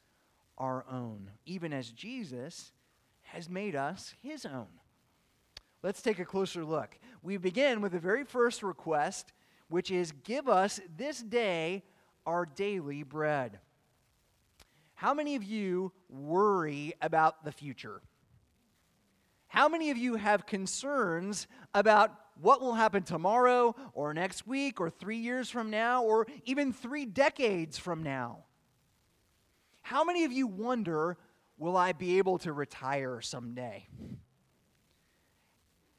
our 0.58 0.86
own, 0.90 1.30
even 1.46 1.74
as 1.74 1.90
Jesus 1.90 2.72
has 3.24 3.50
made 3.50 3.76
us 3.76 4.16
his 4.24 4.46
own? 4.46 4.70
Let's 5.84 6.02
take 6.02 6.18
a 6.18 6.24
closer 6.24 6.64
look. 6.64 6.98
We 7.22 7.36
begin 7.36 7.82
with 7.82 7.92
the 7.92 8.00
very 8.00 8.24
first 8.24 8.64
request, 8.64 9.34
which 9.68 9.92
is 9.92 10.14
give 10.24 10.48
us 10.48 10.80
this 10.96 11.20
day 11.20 11.84
our 12.26 12.46
daily 12.46 13.04
bread. 13.04 13.60
How 14.94 15.14
many 15.14 15.36
of 15.36 15.44
you 15.44 15.92
worry 16.08 16.94
about 17.02 17.44
the 17.44 17.52
future? 17.52 18.00
How 19.48 19.68
many 19.68 19.92
of 19.92 19.98
you 19.98 20.16
have 20.16 20.46
concerns 20.46 21.46
about 21.74 22.14
what 22.42 22.62
will 22.62 22.74
happen 22.74 23.04
tomorrow 23.04 23.76
or 23.94 24.14
next 24.14 24.48
week 24.48 24.80
or 24.80 24.90
three 24.90 25.18
years 25.18 25.50
from 25.50 25.70
now 25.70 26.04
or 26.04 26.28
even 26.46 26.74
three 26.74 27.06
decades 27.06 27.78
from 27.78 28.04
now? 28.04 28.46
How 29.82 30.04
many 30.04 30.26
of 30.26 30.32
you 30.32 30.48
wonder, 30.48 31.18
will 31.58 31.78
I 31.78 31.94
be 31.94 32.18
able 32.18 32.38
to 32.40 32.52
retire 32.52 33.22
someday? 33.22 33.88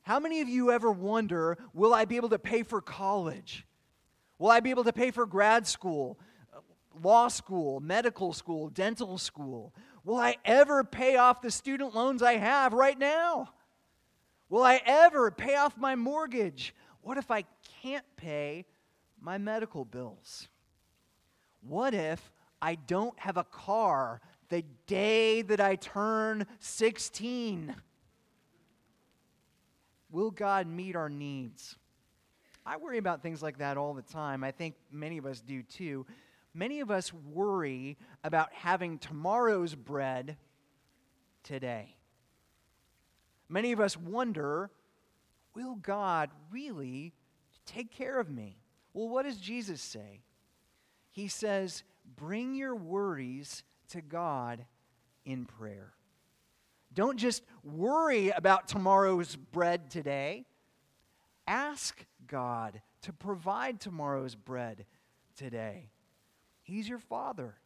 How 0.03 0.21
many 0.21 0.41
of 0.41 0.49
you 0.49 0.71
ever 0.71 0.91
wonder, 0.91 1.59
will 1.75 1.93
I 1.93 2.05
be 2.05 2.17
able 2.17 2.31
to 2.31 2.39
pay 2.39 2.63
for 2.63 2.81
college? 2.81 3.67
Will 4.39 4.51
I 4.51 4.61
be 4.61 4.71
able 4.71 4.85
to 4.85 4.93
pay 4.93 5.11
for 5.11 5.27
grad 5.27 5.67
school, 5.67 6.19
law 7.03 7.29
school, 7.29 7.81
medical 7.81 8.33
school, 8.33 8.69
dental 8.69 9.19
school? 9.19 9.75
Will 10.05 10.17
I 10.17 10.37
ever 10.45 10.85
pay 10.85 11.17
off 11.17 11.43
the 11.43 11.51
student 11.51 11.95
loans 11.95 12.23
I 12.23 12.37
have 12.37 12.73
right 12.73 12.99
now? 12.99 13.51
Will 14.49 14.63
I 14.63 14.81
ever 14.85 15.31
pay 15.31 15.57
off 15.57 15.77
my 15.77 15.95
mortgage? 15.95 16.75
What 17.03 17.19
if 17.19 17.31
I 17.31 17.45
can't 17.83 18.05
pay 18.17 18.65
my 19.21 19.39
medical 19.39 19.85
bills? 19.85 20.49
What 21.61 21.95
if 21.95 22.33
I 22.63 22.75
don't 22.77 23.19
have 23.19 23.37
a 23.37 23.45
car 23.45 24.21
the 24.49 24.65
day 24.87 25.43
that 25.43 25.61
I 25.61 25.77
turn 25.77 26.47
16? 26.61 27.75
Will 30.11 30.31
God 30.31 30.67
meet 30.67 30.97
our 30.97 31.11
needs? 31.11 31.77
I 32.65 32.77
worry 32.77 32.99
about 32.99 33.23
things 33.23 33.43
like 33.43 33.59
that 33.59 33.77
all 33.77 33.95
the 33.95 34.03
time. 34.03 34.43
I 34.45 34.51
think 34.51 34.75
many 34.91 35.19
of 35.19 35.27
us 35.27 35.41
do 35.41 35.63
too. 35.63 36.07
Many 36.55 36.81
of 36.81 36.91
us 36.91 37.13
worry 37.13 37.97
about 38.25 38.53
having 38.53 38.99
tomorrow's 38.99 39.75
bread 39.75 40.37
today. 41.43 41.98
Many 43.49 43.73
of 43.73 43.81
us 43.81 43.97
wonder 43.97 44.71
will 45.55 45.77
God 45.77 46.31
really 46.53 47.13
take 47.67 47.91
care 47.91 48.21
of 48.21 48.31
me? 48.31 48.57
Well, 48.93 49.09
what 49.09 49.25
does 49.25 49.39
Jesus 49.39 49.81
say? 49.81 50.23
He 51.11 51.29
says, 51.29 51.83
bring 52.17 52.55
your 52.55 52.77
worries 52.77 53.65
to 53.91 54.01
God 54.01 54.65
in 55.25 55.47
prayer. 55.47 55.95
Don't 56.95 57.19
just 57.19 57.43
worry 57.65 58.31
about 58.31 58.69
tomorrow's 58.69 59.37
bread 59.37 59.91
today. 59.91 60.45
Ask 61.47 62.05
God 62.27 62.81
to 63.03 63.13
provide 63.13 63.81
tomorrow's 63.81 64.35
bread 64.35 64.87
today. 65.37 65.91
He's 66.63 66.89
your 66.89 66.99
Father. 66.99 67.57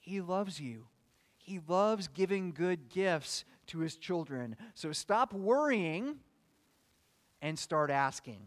He 0.00 0.20
loves 0.20 0.60
you. 0.60 0.86
He 1.38 1.60
loves 1.66 2.08
giving 2.08 2.52
good 2.52 2.88
gifts 2.88 3.44
to 3.68 3.78
His 3.78 3.96
children. 3.96 4.56
So 4.74 4.92
stop 4.92 5.32
worrying 5.32 6.16
and 7.42 7.58
start 7.58 7.90
asking. 7.90 8.40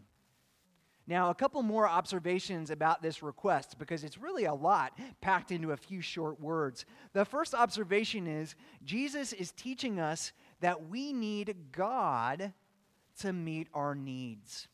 Now, 1.06 1.30
a 1.30 1.34
couple 1.34 1.60
more 1.62 1.88
observations 1.88 2.70
about 2.70 3.02
this 3.02 3.20
request 3.20 3.78
because 3.80 4.04
it's 4.04 4.16
really 4.16 4.44
a 4.44 4.54
lot 4.54 4.96
packed 5.20 5.50
into 5.50 5.72
a 5.72 5.76
few 5.76 6.00
short 6.00 6.40
words. 6.40 6.84
The 7.14 7.24
first 7.24 7.52
observation 7.52 8.28
is 8.28 8.54
Jesus 8.84 9.32
is 9.32 9.50
teaching 9.50 9.98
us 9.98 10.30
that 10.60 10.88
we 10.88 11.12
need 11.12 11.56
God 11.72 12.52
to 13.20 13.32
meet 13.32 13.66
our 13.74 13.96
needs. 13.96 14.68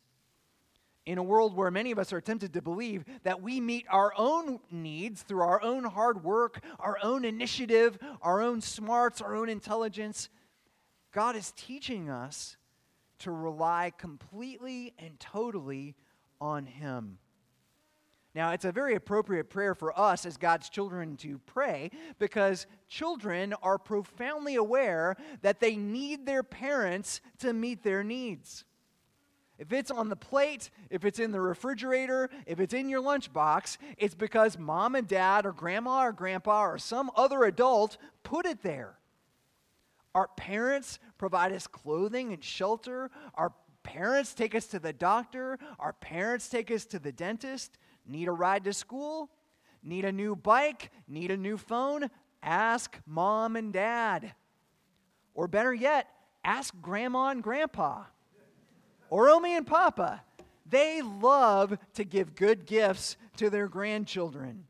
In 1.07 1.19
a 1.19 1.23
world 1.23 1.55
where 1.55 1.71
many 1.71 1.93
of 1.93 2.01
us 2.01 2.13
are 2.13 2.21
tempted 2.21 2.53
to 2.55 2.63
believe 2.63 3.05
that 3.23 3.41
we 3.41 3.61
meet 3.61 3.87
our 3.89 4.13
own 4.19 4.59
needs 4.73 5.23
through 5.23 5.43
our 5.43 5.63
own 5.63 5.85
hard 5.85 6.25
work, 6.25 6.61
our 6.81 6.99
own 7.01 7.25
initiative, 7.25 7.97
our 8.21 8.43
own 8.43 8.61
smarts, 8.61 9.21
our 9.21 9.37
own 9.37 9.49
intelligence, 9.49 10.29
God 11.13 11.37
is 11.37 11.53
teaching 11.57 12.11
us 12.11 12.57
to 13.21 13.31
rely 13.31 13.93
completely 13.97 14.93
and 14.99 15.19
totally 15.19 15.95
on 16.41 16.67
Him. 16.67 17.19
Now, 18.35 18.51
it's 18.51 18.67
a 18.67 18.73
very 18.73 18.97
appropriate 18.97 19.49
prayer 19.49 19.75
for 19.75 19.99
us 19.99 20.27
as 20.27 20.37
God's 20.37 20.69
children 20.69 21.17
to 21.19 21.39
pray 21.47 21.91
because 22.19 22.67
children 22.87 23.55
are 23.63 23.79
profoundly 23.79 24.57
aware 24.57 25.17
that 25.41 25.61
they 25.61 25.77
need 25.77 26.27
their 26.27 26.43
parents 26.43 27.23
to 27.39 27.55
meet 27.55 27.83
their 27.83 28.05
needs. 28.05 28.67
If 29.59 29.73
it's 29.73 29.90
on 29.90 30.09
the 30.09 30.16
plate, 30.16 30.71
if 30.90 31.05
it's 31.05 31.19
in 31.19 31.33
the 31.33 31.40
refrigerator, 31.40 32.29
if 32.47 32.61
it's 32.61 32.75
in 32.75 32.88
your 32.88 33.03
lunchbox, 33.03 33.79
it's 33.97 34.14
because 34.14 34.59
mom 34.59 34.95
and 34.95 35.09
dad 35.09 35.47
or 35.47 35.53
grandma 35.53 36.05
or 36.05 36.12
grandpa 36.12 36.66
or 36.66 36.79
some 36.79 37.11
other 37.16 37.45
adult 37.45 37.97
put 38.23 38.45
it 38.45 38.62
there. 38.62 38.99
Our 40.14 40.29
parents 40.37 40.99
provide 41.19 41.53
us 41.53 41.66
clothing 41.66 42.33
and 42.33 42.42
shelter. 42.45 43.11
Our 43.35 43.53
parents 43.83 44.35
take 44.35 44.55
us 44.55 44.66
to 44.69 44.79
the 44.79 44.92
doctor. 44.92 45.59
Our 45.79 45.92
parents 45.95 46.49
take 46.49 46.71
us 46.71 46.85
to 46.87 46.99
the 46.99 47.12
dentist. 47.12 47.79
Need 48.07 48.29
a 48.29 48.33
ride 48.33 48.64
to 48.64 48.73
school? 48.73 49.31
Need 49.83 50.05
a 50.05 50.12
new 50.12 50.37
bike? 50.37 50.90
Need 51.09 51.31
a 51.31 51.37
new 51.37 51.57
phone? 51.57 52.11
Ask 52.42 52.99
mom 53.07 53.57
and 53.57 53.73
dad. 53.73 54.35
Or 55.35 55.49
better 55.49 55.73
yet, 55.73 56.09
ask 56.45 56.75
grandma 56.81 57.29
and 57.29 57.42
grandpa. 57.42 58.05
Or 59.11 59.29
Omi 59.29 59.57
and 59.57 59.66
Papa. 59.66 60.23
They 60.69 61.01
love 61.03 61.79
to 61.95 62.05
give 62.05 62.35
good 62.35 62.66
gifts 62.66 63.16
to 63.37 63.51
their 63.51 63.69
grandchildren. 63.69 64.64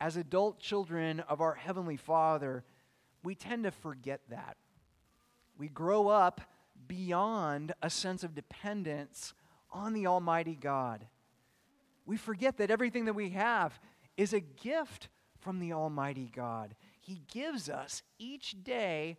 As 0.00 0.16
adult 0.16 0.58
children 0.58 1.20
of 1.20 1.40
our 1.40 1.54
Heavenly 1.54 1.96
Father, 1.96 2.64
we 3.22 3.34
tend 3.34 3.64
to 3.64 3.70
forget 3.70 4.20
that. 4.30 4.56
We 5.56 5.68
grow 5.68 6.08
up 6.08 6.40
beyond 6.88 7.72
a 7.80 7.88
sense 7.88 8.24
of 8.24 8.34
dependence 8.34 9.34
on 9.70 9.92
the 9.92 10.08
Almighty 10.08 10.56
God. 10.56 11.06
We 12.04 12.16
forget 12.16 12.56
that 12.56 12.70
everything 12.70 13.04
that 13.04 13.14
we 13.14 13.30
have 13.30 13.78
is 14.16 14.32
a 14.32 14.40
gift 14.40 15.08
from 15.38 15.60
the 15.60 15.72
Almighty 15.72 16.30
God. 16.34 16.74
He 17.00 17.22
gives 17.32 17.68
us 17.68 18.02
each 18.18 18.62
day 18.62 19.18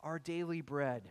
our 0.00 0.18
daily 0.18 0.60
bread. 0.60 1.10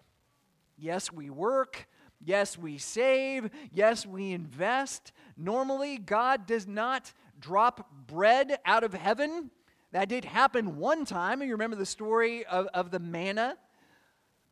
Yes, 0.78 1.12
we 1.12 1.30
work. 1.30 1.88
Yes, 2.24 2.58
we 2.58 2.78
save. 2.78 3.50
Yes, 3.72 4.06
we 4.06 4.32
invest. 4.32 5.12
Normally, 5.38 5.98
God 5.98 6.46
does 6.46 6.68
not 6.68 7.14
drop 7.40 7.90
bread 8.08 8.60
out 8.66 8.84
of 8.84 8.94
heaven. 8.94 9.52
That 9.92 10.10
did 10.10 10.26
happen 10.26 10.78
one 10.78 11.06
time. 11.06 11.42
You 11.42 11.52
remember 11.52 11.76
the 11.76 11.86
story 11.86 12.46
of, 12.46 12.68
of 12.68 12.92
the 12.92 13.00
manna? 13.00 13.58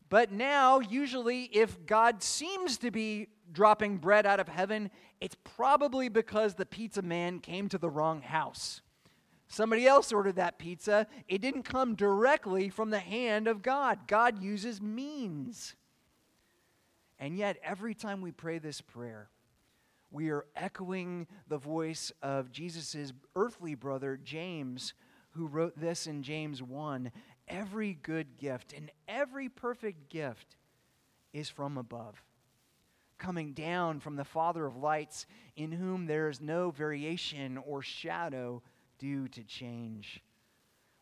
But 0.09 0.31
now, 0.31 0.79
usually, 0.79 1.43
if 1.43 1.85
God 1.85 2.23
seems 2.23 2.77
to 2.77 2.91
be 2.91 3.27
dropping 3.51 3.97
bread 3.97 4.25
out 4.25 4.39
of 4.39 4.47
heaven, 4.47 4.89
it's 5.19 5.35
probably 5.43 6.09
because 6.09 6.55
the 6.55 6.65
pizza 6.65 7.01
man 7.01 7.39
came 7.39 7.67
to 7.69 7.77
the 7.77 7.89
wrong 7.89 8.21
house. 8.21 8.81
Somebody 9.49 9.85
else 9.87 10.11
ordered 10.11 10.35
that 10.35 10.59
pizza. 10.59 11.07
It 11.27 11.41
didn't 11.41 11.63
come 11.63 11.95
directly 11.95 12.69
from 12.69 12.89
the 12.89 12.99
hand 12.99 13.47
of 13.47 13.61
God. 13.61 14.07
God 14.07 14.41
uses 14.41 14.81
means. 14.81 15.75
And 17.19 17.37
yet, 17.37 17.57
every 17.63 17.93
time 17.93 18.21
we 18.21 18.31
pray 18.31 18.59
this 18.59 18.81
prayer, 18.81 19.29
we 20.11 20.29
are 20.29 20.45
echoing 20.55 21.27
the 21.47 21.57
voice 21.57 22.11
of 22.21 22.51
Jesus' 22.51 23.11
earthly 23.35 23.75
brother, 23.75 24.19
James, 24.23 24.93
who 25.31 25.47
wrote 25.47 25.79
this 25.79 26.07
in 26.07 26.23
James 26.23 26.61
1 26.61 27.11
Every 27.47 27.93
good 27.93 28.37
gift 28.37 28.73
and 28.73 28.91
every 29.07 29.47
perfect 29.47 30.09
gift 30.09 30.57
is 31.33 31.49
from 31.49 31.77
above, 31.77 32.21
coming 33.17 33.53
down 33.53 33.99
from 33.99 34.15
the 34.15 34.25
Father 34.25 34.65
of 34.65 34.75
lights, 34.75 35.25
in 35.55 35.71
whom 35.71 36.07
there 36.07 36.29
is 36.29 36.41
no 36.41 36.71
variation 36.71 37.57
or 37.57 37.81
shadow 37.81 38.61
due 38.99 39.27
to 39.29 39.43
change. 39.43 40.21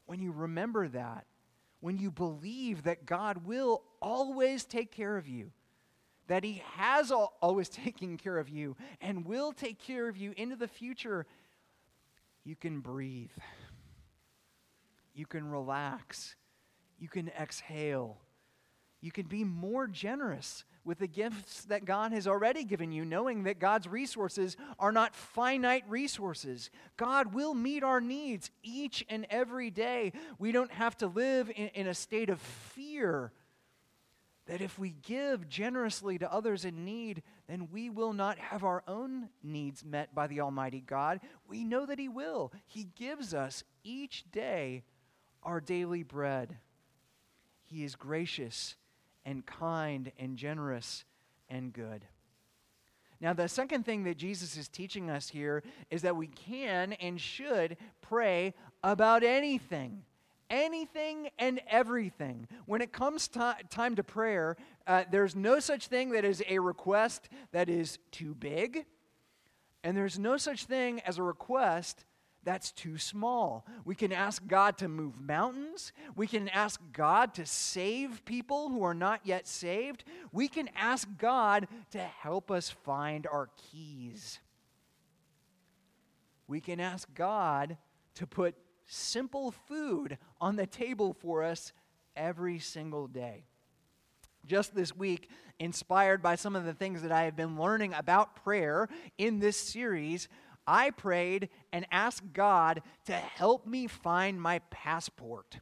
When 0.05 0.21
you 0.21 0.31
remember 0.31 0.87
that, 0.89 1.25
when 1.79 1.97
you 1.97 2.11
believe 2.11 2.83
that 2.83 3.05
God 3.05 3.45
will 3.45 3.83
always 4.01 4.65
take 4.65 4.91
care 4.91 5.17
of 5.17 5.27
you, 5.27 5.51
that 6.27 6.43
He 6.43 6.61
has 6.75 7.11
always 7.11 7.69
taken 7.85 8.17
care 8.17 8.37
of 8.37 8.49
you 8.49 8.75
and 9.01 9.25
will 9.25 9.53
take 9.53 9.79
care 9.79 10.07
of 10.07 10.17
you 10.17 10.33
into 10.37 10.55
the 10.55 10.67
future, 10.67 11.25
you 12.43 12.55
can 12.55 12.79
breathe. 12.79 13.31
You 15.13 15.25
can 15.25 15.49
relax 15.49 16.35
you 16.99 17.09
can 17.09 17.29
exhale. 17.39 18.17
You 19.01 19.11
can 19.11 19.27
be 19.27 19.43
more 19.43 19.87
generous 19.87 20.63
with 20.83 20.99
the 20.99 21.07
gifts 21.07 21.65
that 21.65 21.85
God 21.85 22.11
has 22.11 22.27
already 22.27 22.63
given 22.63 22.91
you, 22.91 23.05
knowing 23.05 23.43
that 23.43 23.59
God's 23.59 23.87
resources 23.87 24.55
are 24.79 24.91
not 24.91 25.15
finite 25.15 25.83
resources. 25.87 26.69
God 26.95 27.33
will 27.33 27.53
meet 27.53 27.83
our 27.83 28.01
needs 28.01 28.49
each 28.63 29.05
and 29.09 29.25
every 29.29 29.69
day. 29.69 30.13
We 30.39 30.51
don't 30.51 30.71
have 30.71 30.97
to 30.97 31.07
live 31.07 31.51
in, 31.55 31.67
in 31.69 31.87
a 31.87 31.93
state 31.93 32.29
of 32.29 32.39
fear 32.39 33.31
that 34.47 34.61
if 34.61 34.77
we 34.77 34.95
give 35.01 35.49
generously 35.49 36.17
to 36.19 36.31
others 36.31 36.65
in 36.65 36.85
need, 36.85 37.23
then 37.47 37.69
we 37.71 37.89
will 37.89 38.13
not 38.13 38.37
have 38.37 38.63
our 38.63 38.83
own 38.87 39.29
needs 39.43 39.83
met 39.83 40.13
by 40.13 40.27
the 40.27 40.41
Almighty 40.41 40.81
God. 40.81 41.19
We 41.47 41.63
know 41.63 41.85
that 41.85 41.99
He 41.99 42.09
will. 42.09 42.51
He 42.65 42.89
gives 42.95 43.33
us 43.33 43.63
each 43.83 44.29
day 44.31 44.83
our 45.41 45.59
daily 45.59 46.03
bread. 46.03 46.57
He 47.65 47.83
is 47.83 47.95
gracious 47.95 48.75
and 49.25 49.45
kind 49.45 50.11
and 50.19 50.37
generous 50.37 51.05
and 51.49 51.73
good. 51.73 52.05
Now, 53.19 53.33
the 53.33 53.47
second 53.47 53.85
thing 53.85 54.03
that 54.03 54.17
Jesus 54.17 54.57
is 54.57 54.67
teaching 54.67 55.09
us 55.09 55.29
here 55.29 55.63
is 55.89 56.03
that 56.03 56.15
we 56.15 56.27
can 56.27 56.93
and 56.93 57.19
should 57.19 57.77
pray 58.01 58.53
about 58.83 59.23
anything. 59.23 60.03
Anything 60.49 61.29
and 61.39 61.59
everything. 61.69 62.47
When 62.65 62.81
it 62.81 62.91
comes 62.91 63.27
time 63.27 63.95
to 63.95 64.03
prayer, 64.03 64.57
uh, 64.85 65.05
there's 65.09 65.35
no 65.35 65.59
such 65.59 65.87
thing 65.87 66.11
that 66.11 66.23
is 66.23 66.43
a 66.47 66.59
request 66.59 67.29
that 67.51 67.69
is 67.69 67.97
too 68.11 68.35
big, 68.35 68.85
and 69.83 69.97
there's 69.97 70.19
no 70.19 70.37
such 70.37 70.65
thing 70.65 70.99
as 71.01 71.17
a 71.17 71.23
request 71.23 72.05
that's 72.43 72.71
too 72.71 72.97
small. 72.99 73.65
We 73.85 73.95
can 73.95 74.11
ask 74.11 74.45
God 74.45 74.77
to 74.77 74.87
move 74.87 75.19
mountains. 75.19 75.91
We 76.15 76.27
can 76.27 76.47
ask 76.49 76.79
God 76.93 77.33
to 77.33 77.45
save 77.45 78.23
people 78.23 78.69
who 78.69 78.83
are 78.83 78.93
not 78.93 79.21
yet 79.23 79.47
saved. 79.47 80.03
We 80.31 80.47
can 80.47 80.69
ask 80.75 81.07
God 81.17 81.67
to 81.91 81.99
help 81.99 82.51
us 82.51 82.69
find 82.69 83.25
our 83.25 83.49
keys. 83.71 84.39
We 86.47 86.61
can 86.61 86.79
ask 86.79 87.11
God 87.15 87.77
to 88.13 88.27
put 88.27 88.55
simple 88.85 89.51
food 89.51 90.17
on 90.39 90.55
the 90.55 90.67
table 90.67 91.13
for 91.13 91.43
us 91.43 91.73
every 92.15 92.59
single 92.59 93.07
day. 93.07 93.45
Just 94.45 94.75
this 94.75 94.95
week, 94.95 95.29
inspired 95.59 96.21
by 96.21 96.35
some 96.35 96.55
of 96.55 96.65
the 96.65 96.73
things 96.73 97.01
that 97.01 97.11
I 97.11 97.23
have 97.23 97.35
been 97.35 97.57
learning 97.57 97.93
about 97.93 98.43
prayer 98.43 98.87
in 99.17 99.39
this 99.39 99.57
series, 99.57 100.27
I 100.67 100.91
prayed 100.91 101.49
and 101.71 101.85
asked 101.91 102.33
God 102.33 102.81
to 103.05 103.13
help 103.13 103.65
me 103.65 103.87
find 103.87 104.41
my 104.41 104.59
passport. 104.69 105.59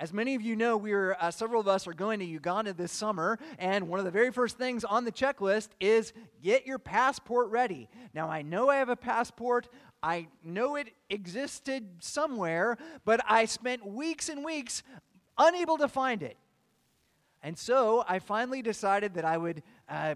As 0.00 0.14
many 0.14 0.34
of 0.34 0.40
you 0.40 0.56
know, 0.56 0.78
we're 0.78 1.14
uh, 1.20 1.30
several 1.30 1.60
of 1.60 1.68
us 1.68 1.86
are 1.86 1.92
going 1.92 2.20
to 2.20 2.24
Uganda 2.24 2.72
this 2.72 2.90
summer, 2.90 3.38
and 3.58 3.86
one 3.86 3.98
of 3.98 4.06
the 4.06 4.10
very 4.10 4.32
first 4.32 4.56
things 4.56 4.82
on 4.82 5.04
the 5.04 5.12
checklist 5.12 5.68
is 5.78 6.14
get 6.42 6.66
your 6.66 6.78
passport 6.78 7.50
ready. 7.50 7.86
Now, 8.14 8.30
I 8.30 8.40
know 8.40 8.70
I 8.70 8.76
have 8.76 8.88
a 8.88 8.96
passport. 8.96 9.68
I 10.02 10.28
know 10.42 10.76
it 10.76 10.88
existed 11.10 11.86
somewhere, 12.00 12.78
but 13.04 13.20
I 13.28 13.44
spent 13.44 13.86
weeks 13.86 14.28
and 14.28 14.44
weeks 14.44 14.82
unable 15.36 15.78
to 15.78 15.88
find 15.88 16.22
it. 16.22 16.36
And 17.42 17.58
so 17.58 18.04
I 18.08 18.18
finally 18.18 18.62
decided 18.62 19.14
that 19.14 19.24
I 19.24 19.36
would 19.36 19.62
uh, 19.88 20.14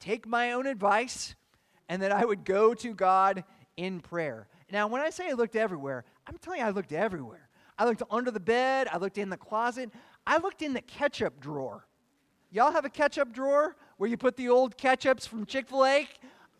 take 0.00 0.26
my 0.26 0.52
own 0.52 0.66
advice 0.66 1.34
and 1.88 2.02
that 2.02 2.12
I 2.12 2.24
would 2.24 2.44
go 2.44 2.74
to 2.74 2.94
God 2.94 3.44
in 3.76 4.00
prayer. 4.00 4.48
Now, 4.70 4.86
when 4.86 5.00
I 5.00 5.10
say 5.10 5.30
I 5.30 5.32
looked 5.32 5.56
everywhere, 5.56 6.04
I'm 6.26 6.36
telling 6.38 6.60
you, 6.60 6.66
I 6.66 6.70
looked 6.70 6.92
everywhere. 6.92 7.48
I 7.78 7.84
looked 7.84 8.02
under 8.10 8.30
the 8.30 8.40
bed, 8.40 8.88
I 8.90 8.98
looked 8.98 9.18
in 9.18 9.30
the 9.30 9.36
closet, 9.36 9.90
I 10.26 10.38
looked 10.38 10.62
in 10.62 10.74
the 10.74 10.80
ketchup 10.82 11.40
drawer. 11.40 11.86
Y'all 12.50 12.72
have 12.72 12.84
a 12.84 12.90
ketchup 12.90 13.32
drawer 13.32 13.76
where 13.98 14.10
you 14.10 14.16
put 14.16 14.36
the 14.36 14.48
old 14.48 14.76
ketchups 14.76 15.28
from 15.28 15.46
Chick 15.46 15.68
fil 15.68 15.84
A? 15.84 16.08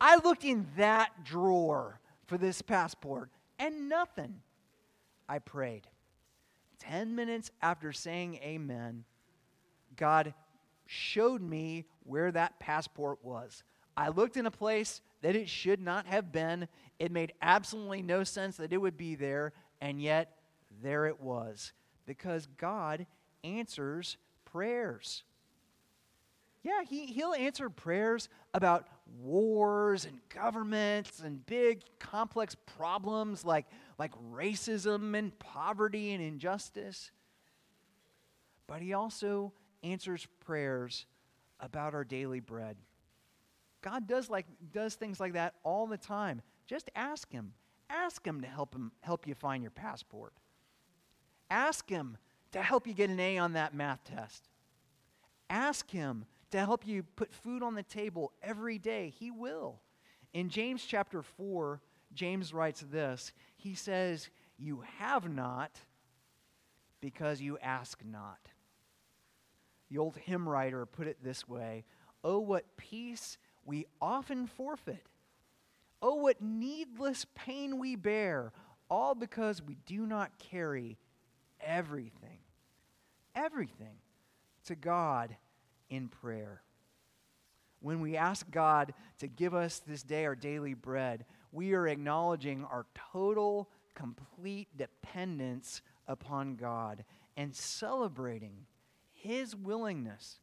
I 0.01 0.17
looked 0.23 0.45
in 0.45 0.67
that 0.77 1.25
drawer 1.25 2.01
for 2.29 2.39
this 2.39 2.63
passport 2.63 3.31
and 3.59 3.89
nothing. 3.89 4.37
I 5.29 5.41
prayed. 5.41 5.89
Ten 6.79 7.17
minutes 7.17 7.51
after 7.61 7.93
saying 7.93 8.37
amen, 8.37 9.05
God 9.97 10.33
showed 10.87 11.43
me 11.43 11.87
where 12.05 12.31
that 12.31 12.61
passport 12.61 13.19
was. 13.23 13.65
I 13.97 14.11
looked 14.11 14.37
in 14.37 14.47
a 14.47 14.51
place 14.51 15.01
that 15.23 15.35
it 15.35 15.49
should 15.49 15.81
not 15.81 16.07
have 16.07 16.31
been. 16.31 16.69
It 17.01 17.11
made 17.11 17.33
absolutely 17.43 18.03
no 18.03 18.23
sense 18.23 18.57
that 18.59 18.73
it 18.73 18.77
would 18.77 18.97
be 18.97 19.17
there, 19.17 19.53
and 19.81 20.01
yet 20.01 20.39
there 20.83 21.07
it 21.07 21.21
was. 21.21 21.73
Because 22.07 22.47
God 22.57 23.07
answers 23.43 24.17
prayers. 24.45 25.25
Yeah, 26.63 26.83
he, 26.89 27.07
he'll 27.07 27.35
answer 27.35 27.69
prayers 27.69 28.29
about 28.55 28.87
wars 29.23 30.05
and 30.05 30.19
governments 30.29 31.21
and 31.21 31.45
big 31.47 31.83
complex 31.99 32.55
problems 32.55 33.45
like, 33.45 33.67
like 33.99 34.13
racism 34.33 35.17
and 35.17 35.37
poverty 35.39 36.13
and 36.13 36.23
injustice. 36.23 37.11
But 38.67 38.83
he 38.83 38.93
also 38.93 39.53
answers 39.83 40.27
prayers 40.41 41.07
about 41.61 41.95
our 41.95 42.05
daily 42.05 42.41
bread. 42.41 42.77
God 43.81 44.07
does 44.07 44.29
like 44.29 44.47
does 44.73 44.95
things 44.95 45.21
like 45.21 45.35
that 45.35 45.55
all 45.63 45.87
the 45.87 45.97
time. 45.97 46.43
Just 46.67 46.91
ask 46.95 47.31
him. 47.33 47.55
Ask 47.89 48.27
him 48.27 48.41
to 48.43 48.47
help 48.47 48.75
him 48.75 48.93
help 49.01 49.27
you 49.27 49.35
find 49.35 49.63
your 49.63 49.71
passport. 49.71 50.33
Ask 51.51 51.89
him 51.89 52.19
to 52.53 52.63
help 52.63 52.87
you 52.87 52.93
get 52.93 53.11
an 53.11 53.21
A 53.21 53.39
on 53.39 53.55
that 53.55 53.75
math 53.75 54.05
test. 54.05 54.49
Ask 55.49 55.91
him 55.91 56.27
to 56.51 56.59
help 56.59 56.87
you 56.87 57.03
put 57.03 57.33
food 57.33 57.63
on 57.63 57.75
the 57.75 57.83
table 57.83 58.33
every 58.43 58.79
day. 58.79 59.11
He 59.11 59.31
will. 59.31 59.81
In 60.33 60.49
James 60.49 60.85
chapter 60.85 61.23
4, 61.23 61.81
James 62.13 62.53
writes 62.53 62.81
this. 62.81 63.33
He 63.57 63.75
says, 63.75 64.31
"You 64.57 64.81
have 64.99 65.29
not 65.29 65.81
because 67.01 67.41
you 67.41 67.59
ask 67.59 68.05
not." 68.05 68.53
The 69.89 69.99
old 69.99 70.17
hymn 70.17 70.49
writer 70.49 70.85
put 70.87 71.07
it 71.07 71.23
this 71.23 71.49
way, 71.49 71.85
"Oh 72.25 72.41
what 72.41 72.77
peace 72.77 73.39
we 73.69 73.85
often 74.01 74.47
forfeit. 74.47 75.07
Oh, 76.01 76.15
what 76.15 76.41
needless 76.41 77.27
pain 77.35 77.79
we 77.79 77.97
bear, 77.97 78.53
all 78.89 79.15
because 79.15 79.61
we 79.61 79.75
do 79.85 80.07
not 80.07 80.39
carry 80.39 80.97
everything, 81.61 82.39
everything 83.35 84.01
to 84.65 84.75
God 84.75 85.37
in 85.91 86.09
prayer. 86.09 86.63
When 87.81 88.01
we 88.01 88.17
ask 88.17 88.51
God 88.51 88.93
to 89.19 89.29
give 89.29 89.55
us 89.55 89.81
this 89.87 90.03
day 90.03 90.25
our 90.27 90.35
daily 90.35 90.75
bread, 90.75 91.25
we 91.53 91.75
are 91.75 91.87
acknowledging 91.87 92.65
our 92.65 92.87
total, 93.13 93.71
complete 93.95 94.69
dependence 94.77 95.83
upon 96.07 96.57
God 96.57 97.05
and 97.37 97.55
celebrating 97.55 98.67
His 99.13 99.55
willingness 99.55 100.41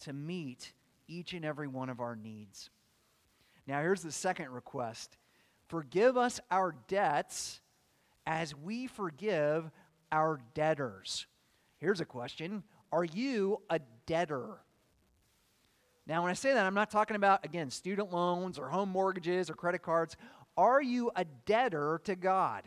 to 0.00 0.12
meet 0.12 0.72
each 1.08 1.34
and 1.34 1.44
every 1.44 1.68
one 1.68 1.90
of 1.90 2.00
our 2.00 2.16
needs. 2.16 2.70
Now, 3.66 3.80
here's 3.80 4.02
the 4.02 4.12
second 4.12 4.50
request 4.50 5.16
Forgive 5.68 6.16
us 6.16 6.40
our 6.50 6.74
debts 6.88 7.60
as 8.26 8.54
we 8.54 8.86
forgive 8.86 9.70
our 10.10 10.40
debtors. 10.54 11.26
Here's 11.78 12.00
a 12.00 12.04
question 12.04 12.62
Are 12.92 13.04
you 13.04 13.60
a 13.70 13.80
debtor? 14.06 14.58
Now, 16.06 16.22
when 16.22 16.30
I 16.30 16.34
say 16.34 16.52
that, 16.52 16.66
I'm 16.66 16.74
not 16.74 16.90
talking 16.90 17.16
about, 17.16 17.44
again, 17.44 17.70
student 17.70 18.12
loans 18.12 18.58
or 18.58 18.68
home 18.68 18.88
mortgages 18.88 19.48
or 19.48 19.54
credit 19.54 19.82
cards. 19.82 20.16
Are 20.56 20.82
you 20.82 21.10
a 21.14 21.24
debtor 21.24 22.00
to 22.04 22.16
God? 22.16 22.64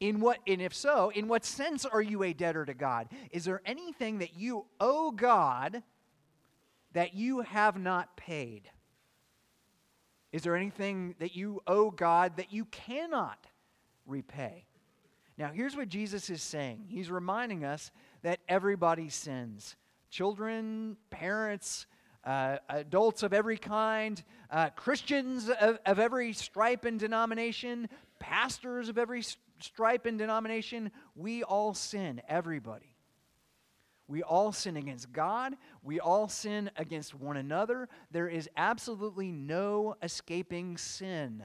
In 0.00 0.20
what, 0.20 0.38
and 0.46 0.62
if 0.62 0.74
so, 0.74 1.10
in 1.10 1.26
what 1.26 1.44
sense 1.44 1.84
are 1.84 2.02
you 2.02 2.22
a 2.22 2.32
debtor 2.32 2.66
to 2.66 2.74
God? 2.74 3.08
Is 3.32 3.44
there 3.44 3.62
anything 3.64 4.18
that 4.18 4.36
you 4.36 4.66
owe 4.78 5.10
God 5.10 5.82
that 6.92 7.14
you 7.14 7.40
have 7.40 7.78
not 7.78 8.16
paid? 8.16 8.70
Is 10.30 10.42
there 10.42 10.56
anything 10.56 11.14
that 11.18 11.34
you 11.34 11.62
owe 11.66 11.90
God 11.90 12.36
that 12.36 12.52
you 12.52 12.66
cannot 12.66 13.46
repay? 14.06 14.66
Now, 15.38 15.50
here's 15.52 15.76
what 15.76 15.88
Jesus 15.88 16.30
is 16.30 16.42
saying 16.42 16.84
He's 16.88 17.10
reminding 17.10 17.64
us 17.64 17.90
that 18.22 18.40
everybody 18.48 19.08
sins 19.08 19.74
children, 20.10 20.96
parents, 21.10 21.86
uh, 22.24 22.58
adults 22.68 23.22
of 23.22 23.32
every 23.32 23.56
kind, 23.56 24.22
uh, 24.50 24.70
Christians 24.70 25.48
of, 25.48 25.78
of 25.86 25.98
every 25.98 26.32
stripe 26.32 26.84
and 26.84 26.98
denomination, 26.98 27.88
pastors 28.18 28.88
of 28.88 28.98
every 28.98 29.22
stripe 29.60 30.06
and 30.06 30.18
denomination. 30.18 30.90
We 31.14 31.42
all 31.42 31.74
sin, 31.74 32.20
everybody. 32.28 32.94
We 34.08 34.22
all 34.22 34.52
sin 34.52 34.76
against 34.76 35.12
God. 35.12 35.54
We 35.82 36.00
all 36.00 36.28
sin 36.28 36.70
against 36.76 37.14
one 37.14 37.36
another. 37.36 37.88
There 38.10 38.28
is 38.28 38.48
absolutely 38.56 39.30
no 39.30 39.96
escaping 40.02 40.78
sin. 40.78 41.44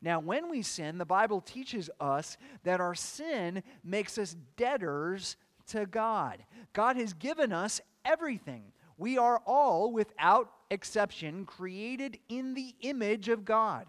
Now, 0.00 0.20
when 0.20 0.50
we 0.50 0.62
sin, 0.62 0.98
the 0.98 1.04
Bible 1.04 1.40
teaches 1.40 1.90
us 2.00 2.36
that 2.64 2.80
our 2.80 2.94
sin 2.94 3.62
makes 3.84 4.18
us 4.18 4.36
debtors 4.56 5.36
to 5.68 5.86
God. 5.86 6.44
God 6.72 6.96
has 6.96 7.12
given 7.12 7.52
us 7.52 7.80
everything. 8.04 8.72
We 8.98 9.18
are 9.18 9.40
all, 9.46 9.92
without 9.92 10.50
exception, 10.70 11.44
created 11.44 12.18
in 12.28 12.54
the 12.54 12.74
image 12.80 13.28
of 13.28 13.44
God. 13.44 13.86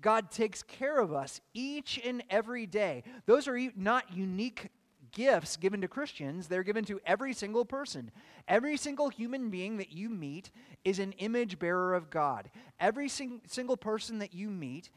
God 0.00 0.30
takes 0.30 0.62
care 0.62 0.98
of 0.98 1.12
us 1.12 1.40
each 1.54 2.00
and 2.04 2.22
every 2.28 2.66
day. 2.66 3.04
Those 3.26 3.46
are 3.46 3.58
not 3.76 4.12
unique 4.12 4.70
gifts 5.12 5.56
given 5.56 5.80
to 5.82 5.88
Christians, 5.88 6.48
they're 6.48 6.62
given 6.62 6.84
to 6.86 7.00
every 7.06 7.32
single 7.32 7.64
person. 7.64 8.10
Every 8.48 8.76
single 8.76 9.08
human 9.08 9.50
being 9.50 9.76
that 9.76 9.92
you 9.92 10.08
meet 10.08 10.50
is 10.84 10.98
an 10.98 11.12
image 11.12 11.58
bearer 11.58 11.94
of 11.94 12.10
God. 12.10 12.50
Every 12.80 13.08
sing- 13.08 13.42
single 13.46 13.76
person 13.76 14.18
that 14.18 14.34
you 14.34 14.50
meet 14.50 14.90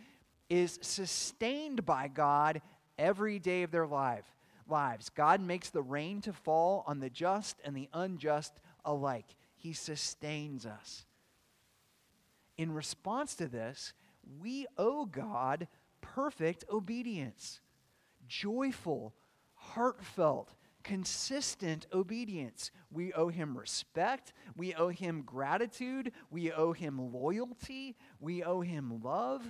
is 0.49 0.79
sustained 0.81 1.85
by 1.85 2.07
God 2.07 2.61
every 2.97 3.39
day 3.39 3.63
of 3.63 3.71
their 3.71 3.85
life, 3.85 4.25
lives. 4.67 5.09
God 5.09 5.41
makes 5.41 5.69
the 5.69 5.81
rain 5.81 6.21
to 6.21 6.33
fall 6.33 6.83
on 6.87 6.99
the 6.99 7.09
just 7.09 7.57
and 7.63 7.75
the 7.75 7.89
unjust 7.93 8.53
alike. 8.83 9.35
He 9.55 9.73
sustains 9.73 10.65
us. 10.65 11.05
In 12.57 12.73
response 12.73 13.35
to 13.35 13.47
this, 13.47 13.93
we 14.41 14.65
owe 14.77 15.05
God 15.05 15.67
perfect 16.01 16.63
obedience, 16.69 17.59
joyful, 18.27 19.13
heartfelt, 19.55 20.53
consistent 20.83 21.87
obedience. 21.91 22.71
We 22.91 23.11
owe 23.13 23.29
him 23.29 23.57
respect. 23.57 24.33
We 24.55 24.73
owe 24.75 24.89
him 24.89 25.23
gratitude. 25.23 26.11
We 26.29 26.51
owe 26.51 26.73
him 26.73 27.11
loyalty. 27.11 27.95
We 28.19 28.43
owe 28.43 28.61
him 28.61 29.01
love. 29.03 29.43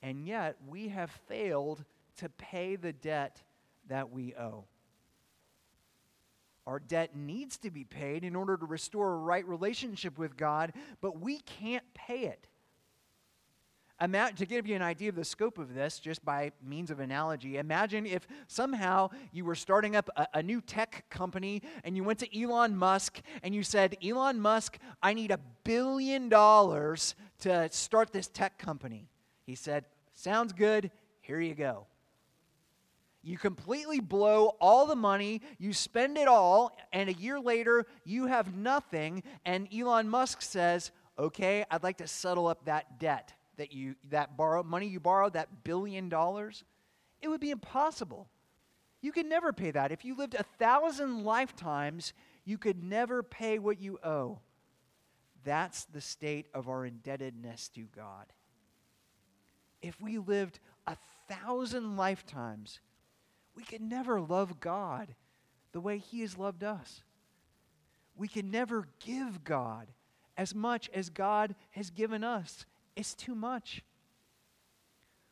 And 0.00 0.26
yet, 0.26 0.56
we 0.66 0.88
have 0.88 1.10
failed 1.28 1.84
to 2.16 2.28
pay 2.28 2.76
the 2.76 2.92
debt 2.92 3.42
that 3.88 4.10
we 4.10 4.34
owe. 4.34 4.64
Our 6.66 6.78
debt 6.78 7.16
needs 7.16 7.58
to 7.58 7.70
be 7.70 7.84
paid 7.84 8.22
in 8.22 8.36
order 8.36 8.56
to 8.56 8.66
restore 8.66 9.14
a 9.14 9.16
right 9.16 9.46
relationship 9.46 10.16
with 10.18 10.36
God, 10.36 10.72
but 11.00 11.20
we 11.20 11.40
can't 11.40 11.84
pay 11.92 12.26
it. 12.26 12.48
Imagine, 14.00 14.36
to 14.36 14.46
give 14.46 14.66
you 14.66 14.74
an 14.74 14.82
idea 14.82 15.10
of 15.10 15.14
the 15.14 15.24
scope 15.24 15.58
of 15.58 15.74
this, 15.74 16.00
just 16.00 16.24
by 16.24 16.50
means 16.60 16.90
of 16.90 16.98
analogy, 16.98 17.58
imagine 17.58 18.04
if 18.04 18.26
somehow 18.48 19.10
you 19.32 19.44
were 19.44 19.54
starting 19.54 19.94
up 19.94 20.10
a, 20.16 20.26
a, 20.34 20.42
new 20.42 20.60
tech 20.60 21.04
company 21.08 21.62
and 21.84 21.96
you 21.96 22.02
went 22.02 22.18
to 22.18 22.40
Elon 22.42 22.76
Musk 22.76 23.20
and 23.44 23.54
you 23.54 23.62
said, 23.62 23.96
Elon 24.04 24.40
Musk, 24.40 24.78
I 25.04 25.14
need 25.14 25.30
a 25.30 25.38
billion 25.62 26.28
dollars 26.28 27.14
to 27.40 27.68
start 27.70 28.12
this 28.12 28.26
tech 28.26 28.58
company. 28.58 29.08
He 29.46 29.54
said, 29.54 29.84
Sounds 30.14 30.52
good, 30.52 30.90
here 31.20 31.40
you 31.40 31.54
go. 31.54 31.86
You 33.22 33.38
completely 33.38 34.00
blow 34.00 34.56
all 34.60 34.86
the 34.86 34.96
money, 34.96 35.42
you 35.58 35.72
spend 35.72 36.18
it 36.18 36.26
all, 36.26 36.76
and 36.92 37.08
a 37.08 37.12
year 37.12 37.38
later, 37.38 37.86
you 38.04 38.26
have 38.26 38.54
nothing. 38.54 39.22
And 39.44 39.68
Elon 39.72 40.08
Musk 40.08 40.42
says, 40.42 40.90
Okay, 41.18 41.64
I'd 41.70 41.82
like 41.82 41.98
to 41.98 42.08
settle 42.08 42.46
up 42.46 42.64
that 42.64 42.98
debt 42.98 43.32
that 43.58 43.72
you 43.72 43.94
that 44.10 44.36
borrow 44.36 44.62
money 44.62 44.86
you 44.86 44.98
borrowed 44.98 45.34
that 45.34 45.62
billion 45.62 46.08
dollars. 46.08 46.64
It 47.20 47.28
would 47.28 47.40
be 47.40 47.50
impossible. 47.50 48.28
You 49.02 49.12
could 49.12 49.26
never 49.26 49.52
pay 49.52 49.70
that. 49.72 49.92
If 49.92 50.04
you 50.04 50.16
lived 50.16 50.34
a 50.34 50.44
thousand 50.58 51.24
lifetimes 51.24 52.12
you 52.44 52.58
could 52.58 52.82
never 52.82 53.22
pay 53.22 53.58
what 53.58 53.80
you 53.80 53.98
owe. 54.02 54.40
That's 55.44 55.84
the 55.86 56.00
state 56.00 56.46
of 56.54 56.68
our 56.68 56.86
indebtedness 56.86 57.68
to 57.70 57.86
god. 57.94 58.26
If 59.80 60.00
we 60.00 60.18
lived 60.18 60.60
a 60.86 60.96
thousand 61.28 61.96
lifetimes 61.96 62.80
we 63.54 63.62
can 63.62 63.88
never 63.88 64.20
love 64.20 64.60
god 64.60 65.14
the 65.72 65.80
way 65.80 65.98
he 65.98 66.20
has 66.20 66.36
loved 66.36 66.62
us 66.62 67.02
we 68.16 68.28
can 68.28 68.50
never 68.50 68.86
give 69.04 69.44
god 69.44 69.88
as 70.36 70.54
much 70.54 70.90
as 70.94 71.10
god 71.10 71.54
has 71.70 71.90
given 71.90 72.22
us 72.24 72.64
it's 72.96 73.14
too 73.14 73.34
much. 73.34 73.82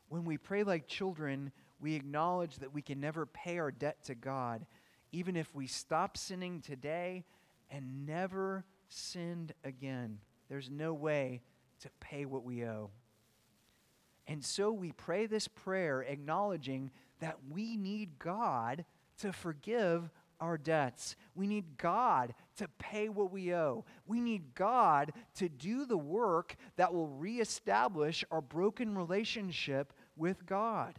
When 0.08 0.24
we 0.24 0.38
pray 0.38 0.64
like 0.64 0.86
children, 0.86 1.52
we 1.78 1.94
acknowledge 1.94 2.56
that 2.56 2.74
we 2.74 2.82
can 2.82 3.00
never 3.00 3.26
pay 3.26 3.58
our 3.58 3.70
debt 3.70 4.02
to 4.04 4.14
God, 4.14 4.66
even 5.12 5.36
if 5.36 5.54
we 5.54 5.66
stop 5.66 6.16
sinning 6.16 6.60
today 6.60 7.24
and 7.70 8.06
never 8.06 8.64
sinned 8.88 9.52
again. 9.64 10.18
There's 10.48 10.70
no 10.70 10.94
way 10.94 11.42
to 11.80 11.90
pay 12.00 12.24
what 12.24 12.44
we 12.44 12.64
owe. 12.64 12.90
And 14.26 14.44
so 14.44 14.72
we 14.72 14.92
pray 14.92 15.26
this 15.26 15.48
prayer 15.48 16.02
acknowledging 16.02 16.90
that 17.20 17.38
we 17.50 17.76
need 17.76 18.18
God 18.18 18.84
to 19.18 19.32
forgive 19.32 20.10
our 20.40 20.56
debts. 20.56 21.16
We 21.34 21.46
need 21.46 21.76
God 21.76 22.34
to 22.56 22.68
pay 22.78 23.08
what 23.08 23.30
we 23.30 23.54
owe. 23.54 23.84
We 24.06 24.20
need 24.20 24.54
God 24.54 25.12
to 25.36 25.48
do 25.48 25.84
the 25.84 25.98
work 25.98 26.56
that 26.76 26.92
will 26.92 27.08
reestablish 27.08 28.24
our 28.30 28.40
broken 28.40 28.96
relationship 28.96 29.92
with 30.16 30.46
God. 30.46 30.98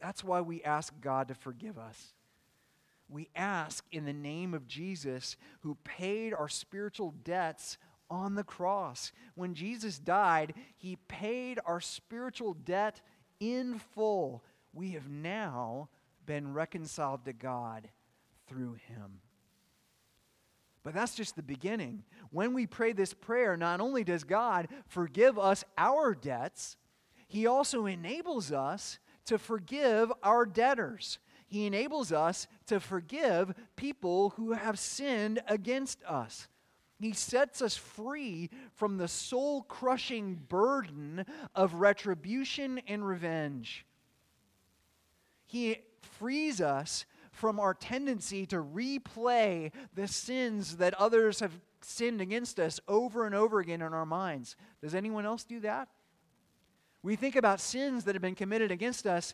That's 0.00 0.22
why 0.22 0.42
we 0.42 0.62
ask 0.62 0.92
God 1.00 1.28
to 1.28 1.34
forgive 1.34 1.78
us. 1.78 2.12
We 3.08 3.28
ask 3.34 3.84
in 3.90 4.04
the 4.04 4.12
name 4.12 4.54
of 4.54 4.66
Jesus, 4.66 5.36
who 5.60 5.76
paid 5.84 6.34
our 6.34 6.48
spiritual 6.48 7.14
debts 7.24 7.78
on 8.10 8.34
the 8.34 8.44
cross. 8.44 9.12
When 9.34 9.54
Jesus 9.54 9.98
died, 9.98 10.54
he 10.76 10.96
paid 11.08 11.58
our 11.64 11.80
spiritual 11.80 12.54
debt 12.54 13.00
in 13.40 13.78
full. 13.78 14.42
We 14.74 14.92
have 14.92 15.08
now 15.08 15.88
been 16.26 16.52
reconciled 16.52 17.24
to 17.24 17.32
God 17.32 17.88
through 18.46 18.74
him. 18.88 19.20
But 20.82 20.92
that's 20.92 21.14
just 21.14 21.34
the 21.34 21.42
beginning. 21.42 22.04
When 22.30 22.52
we 22.52 22.66
pray 22.66 22.92
this 22.92 23.14
prayer, 23.14 23.56
not 23.56 23.80
only 23.80 24.04
does 24.04 24.22
God 24.22 24.68
forgive 24.86 25.38
us 25.38 25.64
our 25.78 26.14
debts, 26.14 26.76
He 27.26 27.46
also 27.46 27.86
enables 27.86 28.52
us 28.52 28.98
to 29.24 29.38
forgive 29.38 30.12
our 30.22 30.44
debtors. 30.44 31.18
He 31.46 31.66
enables 31.66 32.12
us 32.12 32.46
to 32.66 32.80
forgive 32.80 33.54
people 33.76 34.30
who 34.30 34.52
have 34.52 34.78
sinned 34.78 35.40
against 35.48 36.02
us. 36.04 36.48
He 36.98 37.12
sets 37.12 37.62
us 37.62 37.76
free 37.76 38.50
from 38.74 38.98
the 38.98 39.08
soul 39.08 39.62
crushing 39.62 40.34
burden 40.48 41.24
of 41.54 41.74
retribution 41.74 42.80
and 42.86 43.06
revenge. 43.06 43.86
He 45.54 45.76
frees 46.00 46.60
us 46.60 47.04
from 47.30 47.60
our 47.60 47.74
tendency 47.74 48.44
to 48.46 48.56
replay 48.56 49.70
the 49.94 50.08
sins 50.08 50.78
that 50.78 50.94
others 50.94 51.38
have 51.38 51.52
sinned 51.80 52.20
against 52.20 52.58
us 52.58 52.80
over 52.88 53.24
and 53.24 53.36
over 53.36 53.60
again 53.60 53.80
in 53.80 53.94
our 53.94 54.04
minds. 54.04 54.56
Does 54.82 54.96
anyone 54.96 55.24
else 55.24 55.44
do 55.44 55.60
that? 55.60 55.86
We 57.04 57.14
think 57.14 57.36
about 57.36 57.60
sins 57.60 58.02
that 58.02 58.16
have 58.16 58.22
been 58.22 58.34
committed 58.34 58.72
against 58.72 59.06
us 59.06 59.32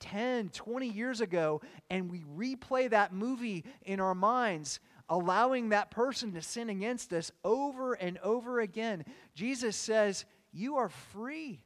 10, 0.00 0.48
20 0.48 0.88
years 0.88 1.20
ago, 1.20 1.60
and 1.88 2.10
we 2.10 2.24
replay 2.36 2.90
that 2.90 3.12
movie 3.12 3.64
in 3.82 4.00
our 4.00 4.16
minds, 4.16 4.80
allowing 5.08 5.68
that 5.68 5.92
person 5.92 6.32
to 6.32 6.42
sin 6.42 6.68
against 6.68 7.12
us 7.12 7.30
over 7.44 7.92
and 7.92 8.18
over 8.24 8.58
again. 8.58 9.04
Jesus 9.36 9.76
says, 9.76 10.24
You 10.52 10.78
are 10.78 10.88
free. 10.88 11.60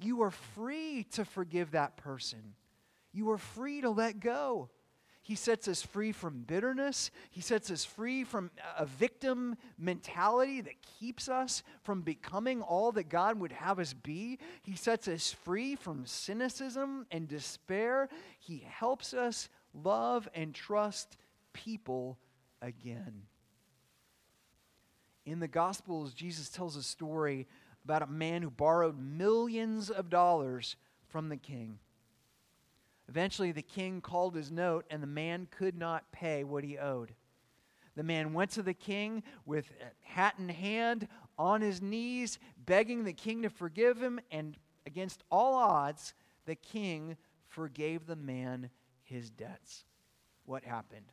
You 0.00 0.22
are 0.22 0.32
free 0.32 1.06
to 1.12 1.24
forgive 1.24 1.70
that 1.70 1.96
person. 1.96 2.54
You 3.16 3.30
are 3.30 3.38
free 3.38 3.80
to 3.80 3.88
let 3.88 4.20
go. 4.20 4.68
He 5.22 5.36
sets 5.36 5.68
us 5.68 5.80
free 5.80 6.12
from 6.12 6.42
bitterness. 6.42 7.10
He 7.30 7.40
sets 7.40 7.70
us 7.70 7.82
free 7.82 8.24
from 8.24 8.50
a 8.78 8.84
victim 8.84 9.56
mentality 9.78 10.60
that 10.60 10.82
keeps 11.00 11.26
us 11.26 11.62
from 11.82 12.02
becoming 12.02 12.60
all 12.60 12.92
that 12.92 13.08
God 13.08 13.40
would 13.40 13.52
have 13.52 13.78
us 13.78 13.94
be. 13.94 14.38
He 14.62 14.76
sets 14.76 15.08
us 15.08 15.32
free 15.32 15.76
from 15.76 16.04
cynicism 16.04 17.06
and 17.10 17.26
despair. 17.26 18.10
He 18.38 18.66
helps 18.68 19.14
us 19.14 19.48
love 19.72 20.28
and 20.34 20.54
trust 20.54 21.16
people 21.54 22.18
again. 22.60 23.22
In 25.24 25.40
the 25.40 25.48
Gospels, 25.48 26.12
Jesus 26.12 26.50
tells 26.50 26.76
a 26.76 26.82
story 26.82 27.46
about 27.82 28.02
a 28.02 28.06
man 28.06 28.42
who 28.42 28.50
borrowed 28.50 28.98
millions 28.98 29.88
of 29.88 30.10
dollars 30.10 30.76
from 31.08 31.30
the 31.30 31.38
king. 31.38 31.78
Eventually, 33.08 33.52
the 33.52 33.62
king 33.62 34.00
called 34.00 34.34
his 34.34 34.50
note, 34.50 34.84
and 34.90 35.02
the 35.02 35.06
man 35.06 35.46
could 35.50 35.76
not 35.76 36.10
pay 36.12 36.44
what 36.44 36.64
he 36.64 36.76
owed. 36.76 37.14
The 37.94 38.02
man 38.02 38.32
went 38.32 38.50
to 38.52 38.62
the 38.62 38.74
king 38.74 39.22
with 39.44 39.70
hat 40.02 40.34
in 40.38 40.48
hand, 40.48 41.08
on 41.38 41.60
his 41.60 41.80
knees, 41.80 42.38
begging 42.64 43.04
the 43.04 43.12
king 43.12 43.42
to 43.42 43.50
forgive 43.50 44.02
him, 44.02 44.20
and 44.30 44.56
against 44.86 45.22
all 45.30 45.54
odds, 45.54 46.14
the 46.46 46.54
king 46.54 47.16
forgave 47.46 48.06
the 48.06 48.16
man 48.16 48.70
his 49.02 49.30
debts. 49.30 49.84
What 50.44 50.64
happened? 50.64 51.12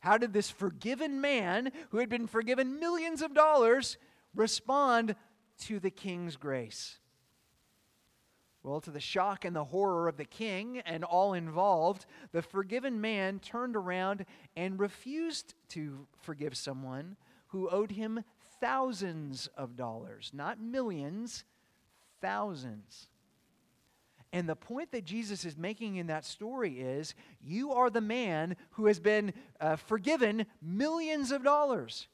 How 0.00 0.18
did 0.18 0.32
this 0.32 0.50
forgiven 0.50 1.20
man, 1.20 1.70
who 1.90 1.98
had 1.98 2.08
been 2.08 2.26
forgiven 2.26 2.80
millions 2.80 3.22
of 3.22 3.34
dollars, 3.34 3.98
respond 4.34 5.14
to 5.60 5.78
the 5.78 5.90
king's 5.90 6.36
grace? 6.36 6.98
Well, 8.62 8.80
to 8.82 8.92
the 8.92 9.00
shock 9.00 9.44
and 9.44 9.56
the 9.56 9.64
horror 9.64 10.06
of 10.08 10.16
the 10.16 10.24
king 10.24 10.78
and 10.86 11.02
all 11.02 11.34
involved, 11.34 12.06
the 12.30 12.42
forgiven 12.42 13.00
man 13.00 13.40
turned 13.40 13.74
around 13.74 14.24
and 14.56 14.78
refused 14.78 15.54
to 15.70 16.06
forgive 16.20 16.56
someone 16.56 17.16
who 17.48 17.68
owed 17.68 17.90
him 17.90 18.22
thousands 18.60 19.48
of 19.56 19.76
dollars, 19.76 20.30
not 20.32 20.60
millions, 20.60 21.44
thousands. 22.20 23.08
And 24.32 24.48
the 24.48 24.56
point 24.56 24.92
that 24.92 25.04
Jesus 25.04 25.44
is 25.44 25.58
making 25.58 25.96
in 25.96 26.06
that 26.06 26.24
story 26.24 26.80
is 26.80 27.14
you 27.40 27.72
are 27.72 27.90
the 27.90 28.00
man 28.00 28.56
who 28.70 28.86
has 28.86 29.00
been 29.00 29.34
uh, 29.60 29.76
forgiven 29.76 30.46
millions 30.62 31.32
of 31.32 31.42
dollars. 31.42 32.06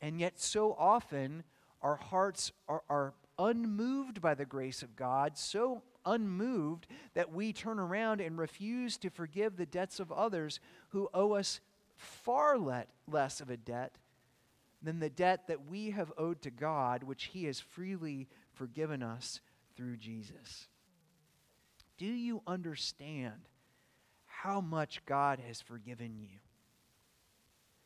And 0.00 0.18
yet, 0.18 0.40
so 0.40 0.74
often, 0.78 1.44
our 1.82 1.96
hearts 1.96 2.52
are, 2.66 2.82
are 2.88 3.12
unmoved 3.40 4.20
by 4.20 4.34
the 4.34 4.44
grace 4.44 4.82
of 4.82 4.94
God, 4.94 5.36
so 5.36 5.82
unmoved 6.04 6.86
that 7.14 7.32
we 7.32 7.52
turn 7.52 7.78
around 7.78 8.20
and 8.20 8.38
refuse 8.38 8.96
to 8.98 9.10
forgive 9.10 9.56
the 9.56 9.66
debts 9.66 9.98
of 9.98 10.12
others 10.12 10.60
who 10.90 11.08
owe 11.14 11.32
us 11.32 11.60
far 11.96 12.58
let, 12.58 12.88
less 13.10 13.40
of 13.40 13.50
a 13.50 13.56
debt 13.56 13.96
than 14.82 15.00
the 15.00 15.10
debt 15.10 15.46
that 15.48 15.68
we 15.68 15.90
have 15.90 16.12
owed 16.16 16.40
to 16.42 16.50
God, 16.50 17.02
which 17.02 17.24
He 17.24 17.44
has 17.44 17.60
freely 17.60 18.28
forgiven 18.54 19.02
us 19.02 19.40
through 19.76 19.96
Jesus. 19.96 20.68
Do 21.98 22.06
you 22.06 22.42
understand 22.46 23.48
how 24.26 24.60
much 24.60 25.04
God 25.04 25.38
has 25.46 25.60
forgiven 25.60 26.16
you? 26.18 26.38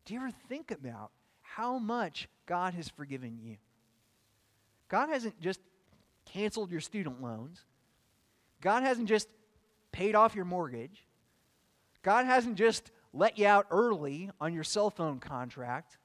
Do 0.04 0.14
you 0.14 0.20
ever 0.20 0.30
think 0.48 0.70
about 0.70 1.10
how 1.42 1.78
much 1.78 2.28
God 2.46 2.74
has 2.74 2.88
forgiven 2.88 3.38
you? 3.42 3.56
God 4.94 5.08
hasn't 5.08 5.40
just 5.40 5.58
canceled 6.24 6.70
your 6.70 6.78
student 6.78 7.20
loans. 7.20 7.64
God 8.60 8.84
hasn't 8.84 9.08
just 9.08 9.26
paid 9.90 10.14
off 10.14 10.36
your 10.36 10.44
mortgage. 10.44 11.04
God 12.04 12.26
hasn't 12.26 12.54
just 12.54 12.92
let 13.12 13.36
you 13.36 13.44
out 13.44 13.66
early 13.72 14.30
on 14.40 14.54
your 14.54 14.62
cell 14.62 14.90
phone 14.90 15.18
contract. 15.18 15.98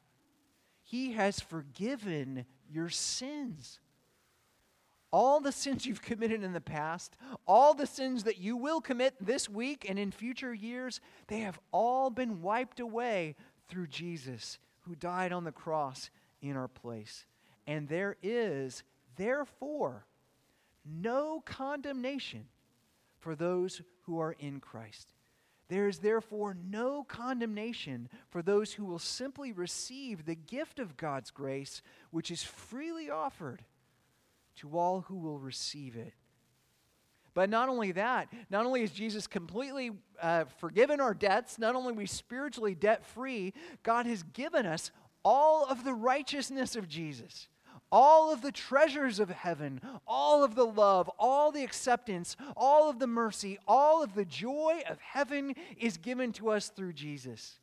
He 0.81 1.11
has 1.11 1.39
forgiven 1.39 2.45
your 2.67 2.89
sins. 2.89 3.79
All 5.13 5.39
the 5.39 5.51
sins 5.51 5.85
you've 5.85 6.01
committed 6.01 6.41
in 6.41 6.53
the 6.53 6.59
past, 6.59 7.15
all 7.47 7.75
the 7.75 7.85
sins 7.85 8.23
that 8.23 8.39
you 8.39 8.57
will 8.57 8.81
commit 8.81 9.13
this 9.23 9.47
week 9.47 9.85
and 9.87 9.99
in 9.99 10.09
future 10.09 10.51
years, 10.51 10.99
they 11.27 11.41
have 11.41 11.59
all 11.71 12.09
been 12.09 12.41
wiped 12.41 12.79
away 12.79 13.35
through 13.67 13.85
Jesus, 13.85 14.57
who 14.87 14.95
died 14.95 15.31
on 15.31 15.43
the 15.43 15.51
cross 15.51 16.09
in 16.41 16.57
our 16.57 16.67
place. 16.67 17.27
And 17.69 17.87
there 17.87 18.17
is, 18.23 18.81
therefore, 19.15 20.07
no 20.83 21.43
condemnation 21.45 22.45
for 23.19 23.35
those 23.35 23.83
who 24.07 24.19
are 24.19 24.35
in 24.39 24.59
Christ. 24.59 25.13
There 25.67 25.87
is 25.87 25.99
therefore 25.99 26.57
no 26.67 27.03
condemnation 27.03 28.09
for 28.31 28.41
those 28.41 28.73
who 28.73 28.85
will 28.85 28.97
simply 28.97 29.51
receive 29.51 30.25
the 30.25 30.33
gift 30.33 30.79
of 30.79 30.97
God's 30.97 31.29
grace, 31.29 31.83
which 32.09 32.31
is 32.31 32.41
freely 32.41 33.11
offered 33.11 33.63
to 34.55 34.75
all 34.75 35.01
who 35.01 35.17
will 35.17 35.37
receive 35.37 35.95
it. 35.95 36.15
But 37.35 37.51
not 37.51 37.69
only 37.69 37.91
that, 37.91 38.33
not 38.49 38.65
only 38.65 38.81
is 38.81 38.89
Jesus 38.89 39.27
completely 39.27 39.91
uh, 40.19 40.45
forgiven 40.57 40.99
our 40.99 41.13
debts, 41.13 41.59
not 41.59 41.75
only 41.75 41.91
are 41.91 41.97
we 41.97 42.07
spiritually 42.07 42.73
debt 42.73 43.05
free, 43.05 43.53
God 43.83 44.07
has 44.07 44.23
given 44.23 44.65
us 44.65 44.89
all 45.23 45.65
of 45.65 45.83
the 45.83 45.93
righteousness 45.93 46.75
of 46.75 46.87
Jesus 46.87 47.47
all 47.91 48.31
of 48.31 48.41
the 48.41 48.51
treasures 48.51 49.19
of 49.19 49.29
heaven, 49.29 49.81
all 50.07 50.43
of 50.43 50.55
the 50.55 50.65
love, 50.65 51.09
all 51.17 51.51
the 51.51 51.63
acceptance, 51.63 52.35
all 52.55 52.89
of 52.89 52.99
the 52.99 53.07
mercy, 53.07 53.57
all 53.67 54.03
of 54.03 54.13
the 54.13 54.25
joy 54.25 54.81
of 54.89 54.99
heaven 54.99 55.55
is 55.77 55.97
given 55.97 56.31
to 56.33 56.49
us 56.49 56.69
through 56.69 56.93
Jesus. 56.93 57.59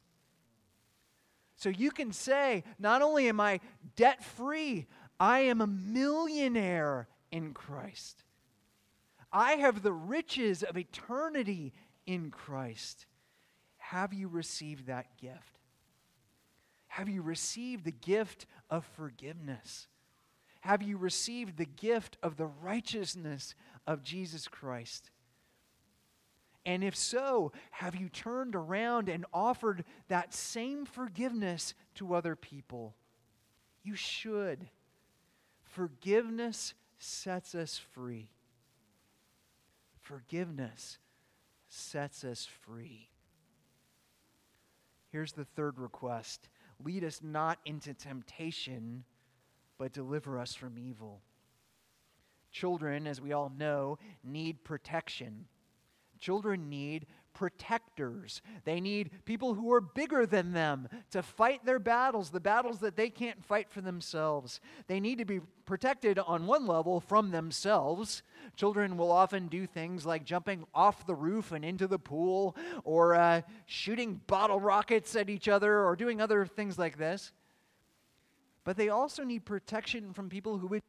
So 1.56 1.68
you 1.68 1.90
can 1.90 2.12
say, 2.12 2.64
not 2.78 3.02
only 3.02 3.28
am 3.28 3.40
I 3.40 3.60
debt 3.94 4.22
free, 4.22 4.86
I 5.18 5.40
am 5.40 5.60
a 5.60 5.66
millionaire 5.66 7.08
in 7.30 7.54
Christ. 7.54 8.24
I 9.32 9.52
have 9.52 9.82
the 9.82 9.92
riches 9.92 10.62
of 10.62 10.76
eternity 10.76 11.72
in 12.06 12.30
Christ. 12.30 13.06
Have 13.78 14.12
you 14.12 14.28
received 14.28 14.86
that 14.86 15.16
gift? 15.20 15.60
Have 16.88 17.08
you 17.08 17.22
received 17.22 17.84
the 17.84 17.92
gift 17.92 18.46
of 18.70 18.84
forgiveness? 18.96 19.88
Have 20.66 20.83
you 20.83 20.96
received 20.96 21.57
the 21.57 21.64
gift 21.64 22.16
of 22.24 22.37
the 22.37 22.46
righteousness 22.46 23.55
of 23.87 24.02
Jesus 24.02 24.48
Christ? 24.48 25.12
And 26.64 26.83
if 26.83 26.96
so, 26.96 27.52
have 27.70 27.94
you 27.94 28.09
turned 28.09 28.57
around 28.57 29.09
and 29.09 29.24
offered 29.33 29.85
that 30.09 30.35
same 30.35 30.85
forgiveness 30.85 31.74
to 31.94 32.16
other 32.16 32.35
people? 32.35 32.96
You 33.85 33.94
should. 33.94 34.66
Forgiveness 35.62 36.74
sets 36.98 37.55
us 37.55 37.81
free. 37.92 38.33
Forgiveness 40.00 40.98
sets 41.68 42.24
us 42.24 42.48
free. 42.62 43.09
Here's 45.12 45.33
the 45.33 45.44
third 45.44 45.79
request 45.79 46.48
lead 46.85 47.05
us 47.05 47.20
not 47.22 47.61
into 47.64 47.94
temptation 47.94 49.05
but 49.78 49.92
deliver 49.92 50.38
us 50.38 50.54
from 50.54 50.78
evil. 50.78 51.22
Children, 52.50 53.06
as 53.06 53.20
we 53.20 53.32
all 53.32 53.52
know, 53.56 53.98
need 54.24 54.64
protection. 54.64 55.46
Children 56.18 56.68
need 56.68 57.06
protectors. 57.34 58.40
They 58.64 58.80
need 58.80 59.10
people 59.26 59.52
who 59.52 59.70
are 59.72 59.80
bigger 59.82 60.24
than 60.24 60.52
them 60.52 60.88
to 61.10 61.22
fight 61.22 61.66
their 61.66 61.78
battles, 61.78 62.30
the 62.30 62.40
battles 62.40 62.80
that 62.80 62.96
they 62.96 63.10
can't 63.10 63.44
fight 63.44 63.68
for 63.68 63.82
themselves. 63.82 64.58
They 64.86 65.00
need 65.00 65.18
to 65.18 65.26
be 65.26 65.40
protected 65.66 66.18
on 66.18 66.46
one 66.46 66.66
level 66.66 66.98
from 66.98 67.30
themselves. 67.30 68.22
Children 68.56 68.96
will 68.96 69.12
often 69.12 69.48
do 69.48 69.66
things 69.66 70.06
like 70.06 70.24
jumping 70.24 70.64
off 70.74 71.06
the 71.06 71.14
roof 71.14 71.52
and 71.52 71.62
into 71.62 71.86
the 71.86 71.98
pool, 71.98 72.56
or 72.84 73.14
uh, 73.14 73.42
shooting 73.66 74.22
bottle 74.26 74.60
rockets 74.60 75.14
at 75.14 75.28
each 75.28 75.46
other, 75.46 75.84
or 75.84 75.94
doing 75.94 76.22
other 76.22 76.46
things 76.46 76.78
like 76.78 76.96
this 76.96 77.32
but 78.66 78.76
they 78.76 78.90
also 78.90 79.22
need 79.24 79.46
protection 79.46 80.12
from 80.12 80.29
people 80.29 80.59
who 80.59 80.66
would 80.66 80.83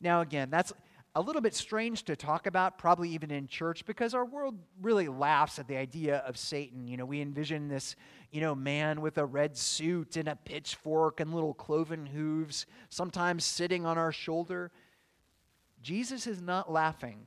Now, 0.00 0.20
again, 0.20 0.50
that's 0.50 0.72
a 1.14 1.20
little 1.20 1.42
bit 1.42 1.54
strange 1.54 2.04
to 2.04 2.14
talk 2.14 2.46
about, 2.46 2.78
probably 2.78 3.10
even 3.10 3.30
in 3.30 3.48
church, 3.48 3.84
because 3.84 4.14
our 4.14 4.24
world 4.24 4.56
really 4.80 5.08
laughs 5.08 5.58
at 5.58 5.66
the 5.66 5.76
idea 5.76 6.18
of 6.18 6.36
Satan. 6.36 6.86
You 6.86 6.96
know, 6.96 7.04
we 7.04 7.20
envision 7.20 7.68
this, 7.68 7.96
you 8.30 8.40
know, 8.40 8.54
man 8.54 9.00
with 9.00 9.18
a 9.18 9.26
red 9.26 9.56
suit 9.56 10.16
and 10.16 10.28
a 10.28 10.36
pitchfork 10.36 11.18
and 11.18 11.34
little 11.34 11.54
cloven 11.54 12.06
hooves, 12.06 12.66
sometimes 12.90 13.44
sitting 13.44 13.84
on 13.84 13.98
our 13.98 14.12
shoulder. 14.12 14.70
Jesus 15.82 16.26
is 16.26 16.40
not 16.40 16.70
laughing. 16.70 17.26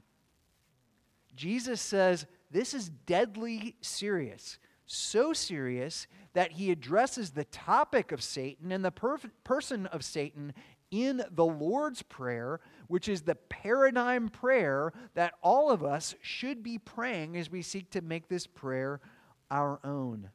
Jesus 1.36 1.82
says 1.82 2.26
this 2.52 2.74
is 2.74 2.90
deadly 2.90 3.76
serious. 3.82 4.60
So 4.86 5.34
serious 5.34 6.08
that 6.34 6.52
he 6.52 6.70
addresses 6.72 7.32
the 7.32 7.46
topic 7.46 8.12
of 8.12 8.22
Satan 8.22 8.72
and 8.72 8.84
the 8.84 8.92
per- 8.92 9.18
person 9.44 9.86
of 9.88 10.04
Satan 10.04 10.54
in 10.94 11.24
the 11.32 11.46
Lord's 11.46 12.04
Prayer, 12.04 12.60
which 12.88 13.10
is 13.10 13.24
the 13.24 13.34
paradigm 13.34 14.30
prayer 14.30 14.94
that 15.16 15.34
all 15.42 15.72
of 15.72 15.84
us 15.84 16.14
should 16.22 16.62
be 16.62 16.78
praying 16.78 17.36
as 17.36 17.50
we 17.50 17.64
seek 17.64 17.90
to 17.90 18.02
make 18.02 18.28
this 18.28 18.46
prayer 18.46 19.02
our 19.50 19.80
own. 19.84 20.30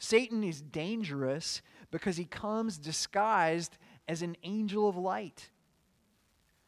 Satan 0.00 0.42
is 0.42 0.60
dangerous 0.60 1.62
because 1.92 2.16
he 2.16 2.24
comes 2.24 2.78
disguised 2.78 3.78
as 4.08 4.22
an 4.22 4.36
angel 4.42 4.88
of 4.88 4.96
light. 4.96 5.50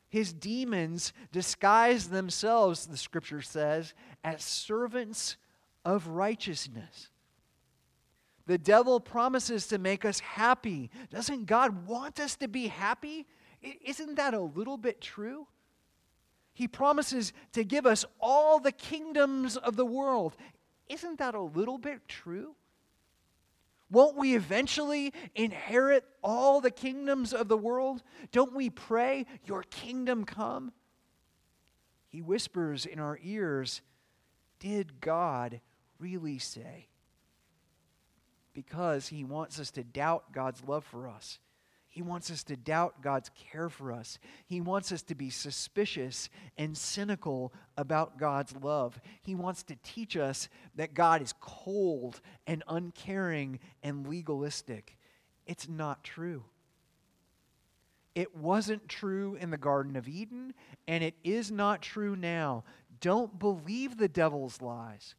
His 0.09 0.33
demons 0.33 1.13
disguise 1.33 2.09
themselves, 2.09 2.87
the 2.87 2.97
scripture 2.97 3.43
says, 3.43 3.95
as 4.23 4.45
servants 4.45 5.37
of 5.85 6.07
righteousness. 6.07 7.11
The 8.47 8.59
devil 8.59 9.01
promises 9.01 9.67
to 9.69 9.79
make 9.79 10.05
us 10.05 10.21
happy. 10.21 10.91
Doesn't 11.11 11.47
God 11.47 11.87
want 11.87 12.21
us 12.21 12.37
to 12.37 12.49
be 12.49 12.69
happy? 12.69 13.27
Isn't 13.63 14.17
that 14.17 14.35
a 14.35 14.41
little 14.41 14.77
bit 14.77 15.01
true? 15.01 15.47
He 16.53 16.69
promises 16.69 17.33
to 17.53 17.65
give 17.65 17.87
us 17.87 18.05
all 18.21 18.61
the 18.61 18.73
kingdoms 18.73 19.57
of 19.57 19.77
the 19.77 19.87
world. 19.87 20.37
Isn't 20.89 21.19
that 21.19 21.35
a 21.35 21.41
little 21.41 21.79
bit 21.79 22.07
true? 22.07 22.55
Won't 23.91 24.17
we 24.17 24.35
eventually 24.35 25.13
inherit 25.35 26.05
all 26.23 26.61
the 26.61 26.71
kingdoms 26.71 27.33
of 27.33 27.49
the 27.49 27.57
world? 27.57 28.03
Don't 28.33 28.55
we 28.55 28.71
pray, 28.71 29.27
Your 29.45 29.63
kingdom 29.63 30.25
come? 30.25 30.73
He 32.09 32.21
whispers 32.21 32.87
in 32.87 32.99
our 32.99 33.19
ears, 33.23 33.83
Did 34.59 35.01
God 35.01 35.61
really 35.99 36.39
say? 36.39 36.89
Because 38.55 39.09
He 39.09 39.25
wants 39.25 39.61
us 39.61 39.71
to 39.73 39.85
doubt 39.85 40.33
God's 40.33 40.63
love 40.65 40.85
for 40.85 41.09
us. 41.09 41.39
He 41.95 42.03
wants 42.03 42.29
us 42.33 42.43
to 42.45 42.57
doubt 42.57 43.03
God's 43.03 43.31
care 43.53 43.69
for 43.69 43.93
us. 43.93 44.19
He 44.47 44.61
wants 44.61 44.91
us 44.91 45.03
to 45.03 45.15
be 45.15 45.31
suspicious 45.31 46.29
and 46.59 46.77
cynical 46.77 47.53
about 47.77 48.19
God's 48.19 48.53
love. 48.57 49.01
He 49.23 49.37
wants 49.37 49.63
to 49.65 49.77
teach 49.85 50.17
us 50.17 50.49
that 50.75 50.95
God 50.95 51.23
is 51.23 51.35
cold 51.41 52.21
and 52.49 52.65
uncaring 52.67 53.61
and 53.85 54.09
legalistic. 54.09 54.99
It's 55.47 55.69
not 55.69 56.03
true. 56.03 56.43
It 58.17 58.37
wasn't 58.37 58.89
true 58.89 59.37
in 59.41 59.51
the 59.51 59.57
Garden 59.57 59.95
of 59.95 60.09
Eden, 60.09 60.55
and 60.89 61.05
it 61.05 61.15
is 61.23 61.53
not 61.53 61.81
true 61.81 62.17
now. 62.17 62.65
Don't 63.01 63.39
believe 63.39 63.99
the 63.99 64.09
devil's 64.09 64.61
lies. 64.61 65.15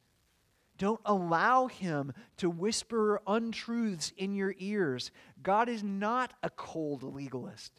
Don't 0.77 1.01
allow 1.05 1.67
him 1.67 2.13
to 2.37 2.49
whisper 2.49 3.21
untruths 3.25 4.11
in 4.17 4.35
your 4.35 4.53
ears. 4.59 5.11
God 5.41 5.69
is 5.69 5.83
not 5.83 6.33
a 6.43 6.49
cold 6.49 7.03
legalist. 7.03 7.71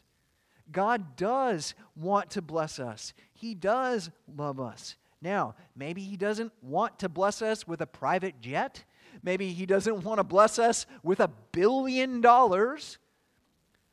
God 0.71 1.15
does 1.15 1.75
want 1.95 2.31
to 2.31 2.41
bless 2.41 2.79
us, 2.79 3.13
He 3.33 3.53
does 3.53 4.09
love 4.35 4.59
us. 4.59 4.95
Now, 5.21 5.55
maybe 5.75 6.01
He 6.01 6.17
doesn't 6.17 6.51
want 6.61 6.99
to 6.99 7.09
bless 7.09 7.41
us 7.41 7.67
with 7.67 7.81
a 7.81 7.87
private 7.87 8.39
jet. 8.41 8.83
Maybe 9.23 9.51
He 9.51 9.65
doesn't 9.65 10.03
want 10.03 10.19
to 10.19 10.23
bless 10.23 10.59
us 10.59 10.85
with 11.03 11.19
a 11.19 11.31
billion 11.51 12.21
dollars. 12.21 12.97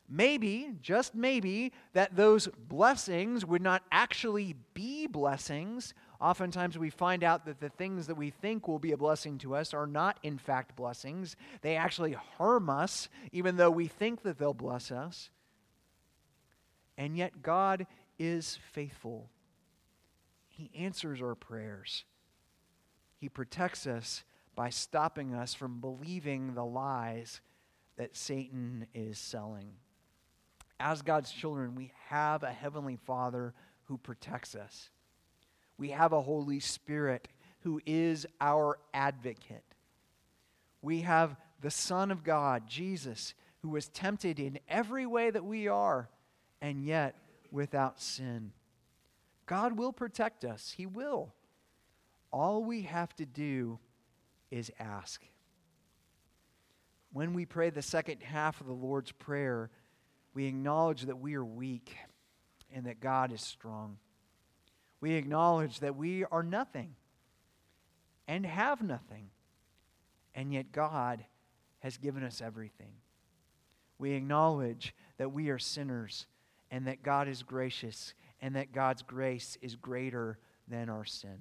Maybe, 0.06 0.72
just 0.82 1.14
maybe, 1.14 1.72
that 1.94 2.14
those 2.14 2.46
blessings 2.68 3.44
would 3.44 3.62
not 3.62 3.82
actually 3.90 4.54
be 4.74 5.06
blessings, 5.06 5.94
Oftentimes, 6.20 6.78
we 6.78 6.90
find 6.90 7.24
out 7.24 7.44
that 7.46 7.60
the 7.60 7.68
things 7.68 8.06
that 8.06 8.16
we 8.16 8.30
think 8.30 8.68
will 8.68 8.78
be 8.78 8.92
a 8.92 8.96
blessing 8.96 9.38
to 9.38 9.54
us 9.54 9.74
are 9.74 9.86
not, 9.86 10.18
in 10.22 10.38
fact, 10.38 10.76
blessings. 10.76 11.36
They 11.62 11.76
actually 11.76 12.12
harm 12.12 12.70
us, 12.70 13.08
even 13.32 13.56
though 13.56 13.70
we 13.70 13.88
think 13.88 14.22
that 14.22 14.38
they'll 14.38 14.54
bless 14.54 14.90
us. 14.92 15.30
And 16.96 17.16
yet, 17.16 17.42
God 17.42 17.86
is 18.18 18.58
faithful. 18.72 19.28
He 20.48 20.70
answers 20.76 21.20
our 21.20 21.34
prayers, 21.34 22.04
He 23.18 23.28
protects 23.28 23.86
us 23.86 24.22
by 24.54 24.70
stopping 24.70 25.34
us 25.34 25.52
from 25.52 25.80
believing 25.80 26.54
the 26.54 26.64
lies 26.64 27.40
that 27.96 28.16
Satan 28.16 28.86
is 28.94 29.18
selling. 29.18 29.72
As 30.78 31.02
God's 31.02 31.32
children, 31.32 31.74
we 31.74 31.92
have 32.08 32.44
a 32.44 32.52
Heavenly 32.52 32.96
Father 32.96 33.52
who 33.84 33.98
protects 33.98 34.54
us 34.54 34.90
we 35.78 35.90
have 35.90 36.12
a 36.12 36.22
Holy 36.22 36.60
Spirit 36.60 37.28
who 37.60 37.80
is 37.86 38.26
our 38.40 38.78
advocate. 38.92 39.64
We 40.82 41.00
have 41.00 41.36
the 41.60 41.70
Son 41.70 42.10
of 42.10 42.22
God, 42.22 42.68
Jesus, 42.68 43.34
who 43.62 43.70
was 43.70 43.88
tempted 43.88 44.38
in 44.38 44.58
every 44.68 45.06
way 45.06 45.30
that 45.30 45.44
we 45.44 45.66
are, 45.66 46.08
and 46.60 46.84
yet 46.84 47.16
without 47.50 48.00
sin. 48.00 48.52
God 49.46 49.78
will 49.78 49.92
protect 49.92 50.44
us, 50.44 50.74
He 50.76 50.86
will. 50.86 51.32
All 52.30 52.64
we 52.64 52.82
have 52.82 53.14
to 53.16 53.24
do 53.24 53.78
is 54.50 54.70
ask. 54.78 55.22
When 57.12 57.32
we 57.32 57.46
pray 57.46 57.70
the 57.70 57.82
second 57.82 58.22
half 58.22 58.60
of 58.60 58.66
the 58.66 58.72
Lord's 58.72 59.12
Prayer, 59.12 59.70
we 60.34 60.46
acknowledge 60.46 61.02
that 61.02 61.20
we 61.20 61.34
are 61.34 61.44
weak 61.44 61.96
and 62.74 62.86
that 62.86 63.00
God 63.00 63.32
is 63.32 63.40
strong 63.40 63.98
we 65.04 65.16
acknowledge 65.16 65.80
that 65.80 65.96
we 65.96 66.24
are 66.24 66.42
nothing 66.42 66.94
and 68.26 68.46
have 68.46 68.80
nothing, 68.80 69.28
and 70.34 70.50
yet 70.50 70.72
God 70.72 71.22
has 71.80 71.98
given 71.98 72.24
us 72.24 72.40
everything. 72.40 72.94
We 73.98 74.12
acknowledge 74.12 74.94
that 75.18 75.30
we 75.30 75.50
are 75.50 75.58
sinners 75.58 76.26
and 76.70 76.86
that 76.86 77.02
God 77.02 77.28
is 77.28 77.42
gracious 77.42 78.14
and 78.40 78.56
that 78.56 78.72
God's 78.72 79.02
grace 79.02 79.58
is 79.60 79.76
greater 79.76 80.38
than 80.68 80.88
our 80.88 81.04
sin. 81.04 81.36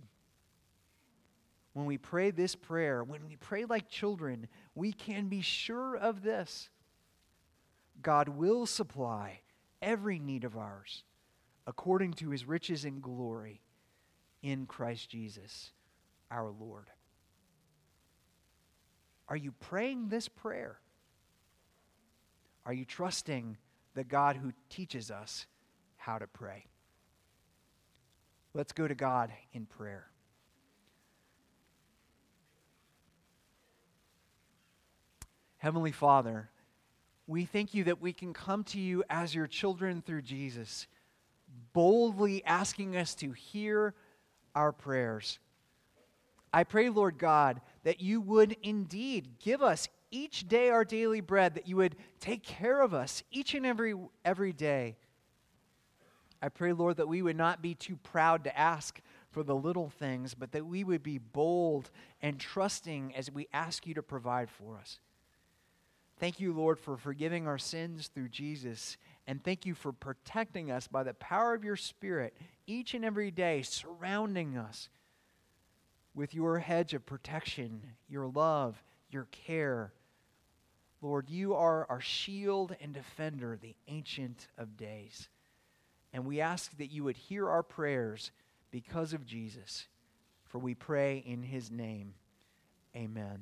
When 1.72 1.86
we 1.86 1.98
pray 1.98 2.32
this 2.32 2.56
prayer, 2.56 3.02
when 3.02 3.26
we 3.26 3.38
pray 3.38 3.64
like 3.64 3.88
children, 3.88 4.50
we 4.76 4.92
can 4.92 5.30
be 5.30 5.40
sure 5.40 5.96
of 5.96 6.22
this 6.22 6.70
God 8.02 8.28
will 8.28 8.66
supply 8.66 9.40
every 9.82 10.20
need 10.20 10.44
of 10.44 10.58
ours 10.58 11.06
according 11.66 12.14
to 12.14 12.30
his 12.30 12.46
riches 12.46 12.86
and 12.86 13.02
glory 13.02 13.62
in 14.42 14.66
Christ 14.66 15.10
Jesus 15.10 15.72
our 16.30 16.52
Lord. 16.52 16.90
Are 19.30 19.38
you 19.38 19.52
praying 19.52 20.10
this 20.10 20.28
prayer? 20.28 20.80
Are 22.66 22.74
you 22.74 22.86
trusting 22.86 23.58
the 23.94 24.04
God 24.04 24.36
who 24.36 24.52
teaches 24.70 25.12
us 25.12 25.46
how 25.98 26.18
to 26.18 26.28
pray? 26.28 26.66
Let's 28.54 28.74
go 28.74 28.88
to 28.88 28.96
God 28.96 29.32
in 29.54 29.66
prayer. 29.66 30.08
Heavenly 35.58 35.92
Father, 35.92 36.50
we 37.26 37.46
thank 37.46 37.74
you 37.74 37.86
that 37.86 38.02
we 38.02 38.12
can 38.12 38.34
come 38.34 38.66
to 38.66 38.80
you 38.80 39.04
as 39.10 39.34
your 39.34 39.48
children 39.48 40.02
through 40.06 40.24
Jesus 40.24 40.88
boldly 41.74 42.44
asking 42.46 42.96
us 42.96 43.16
to 43.16 43.32
hear 43.32 43.94
our 44.56 44.72
prayers. 44.72 45.40
I 46.54 46.64
pray, 46.64 46.90
Lord 46.90 47.18
God, 47.18 47.62
that 47.84 48.00
you 48.02 48.22
would 48.22 48.56
indeed 48.62 49.40
give 49.40 49.62
us 49.62 49.88
each 50.12 50.48
day 50.48 50.70
our 50.70 50.86
daily 50.86 51.22
bread, 51.22 51.56
that 51.56 51.68
you 51.68 51.78
would 51.78 51.96
take 52.20 52.44
care 52.44 52.82
of 52.82 52.94
us 52.94 53.24
each 53.32 53.56
and 53.56 53.66
every, 53.66 53.96
every 54.24 54.54
day. 54.54 54.96
I 56.42 56.50
pray, 56.50 56.74
Lord, 56.74 56.98
that 56.98 57.08
we 57.08 57.22
would 57.22 57.38
not 57.38 57.62
be 57.62 57.74
too 57.74 57.98
proud 58.04 58.44
to 58.44 58.58
ask 58.58 59.00
for 59.32 59.44
the 59.44 59.56
little 59.56 59.90
things, 59.90 60.36
but 60.36 60.52
that 60.52 60.66
we 60.66 60.84
would 60.84 61.02
be 61.02 61.18
bold 61.18 61.90
and 62.22 62.40
trusting 62.40 63.16
as 63.16 63.32
we 63.32 63.48
ask 63.52 63.88
you 63.88 63.96
to 63.96 64.04
provide 64.04 64.52
for 64.52 64.78
us. 64.78 65.00
Thank 66.20 66.40
you, 66.40 66.54
Lord, 66.54 66.78
for 66.80 66.96
forgiving 66.96 67.48
our 67.48 67.58
sins 67.58 68.08
through 68.14 68.30
Jesus 68.30 68.98
and 69.28 69.44
thank 69.44 69.66
you 69.66 69.74
for 69.74 69.92
protecting 69.92 70.72
us 70.72 70.88
by 70.88 71.04
the 71.04 71.14
power 71.14 71.54
of 71.54 71.64
your 71.64 71.76
Spirit 71.76 72.36
each 72.68 72.94
and 72.94 73.06
every 73.06 73.32
day, 73.32 73.62
surrounding 73.62 74.58
us 74.58 74.90
with 76.14 76.34
your 76.34 76.60
hedge 76.60 76.94
of 76.94 77.06
protection, 77.06 77.82
your 78.08 78.28
love, 78.28 78.82
your 79.10 79.28
care. 79.32 79.94
Lord, 81.02 81.30
you 81.30 81.54
are 81.56 81.86
our 81.90 82.02
shield 82.02 82.76
and 82.82 82.94
defender, 82.94 83.58
the 83.62 83.76
Ancient 83.88 84.48
of 84.58 84.78
Days. 84.78 85.30
And 86.14 86.26
we 86.26 86.40
ask 86.40 86.78
that 86.78 86.92
you 86.92 87.04
would 87.04 87.18
hear 87.18 87.50
our 87.50 87.64
prayers 87.64 88.32
because 88.72 89.14
of 89.14 89.26
Jesus. 89.26 89.88
For 90.46 90.60
we 90.60 90.76
pray 90.76 91.24
in 91.26 91.44
his 91.44 91.72
name. 91.72 92.14
Amen. 92.96 93.40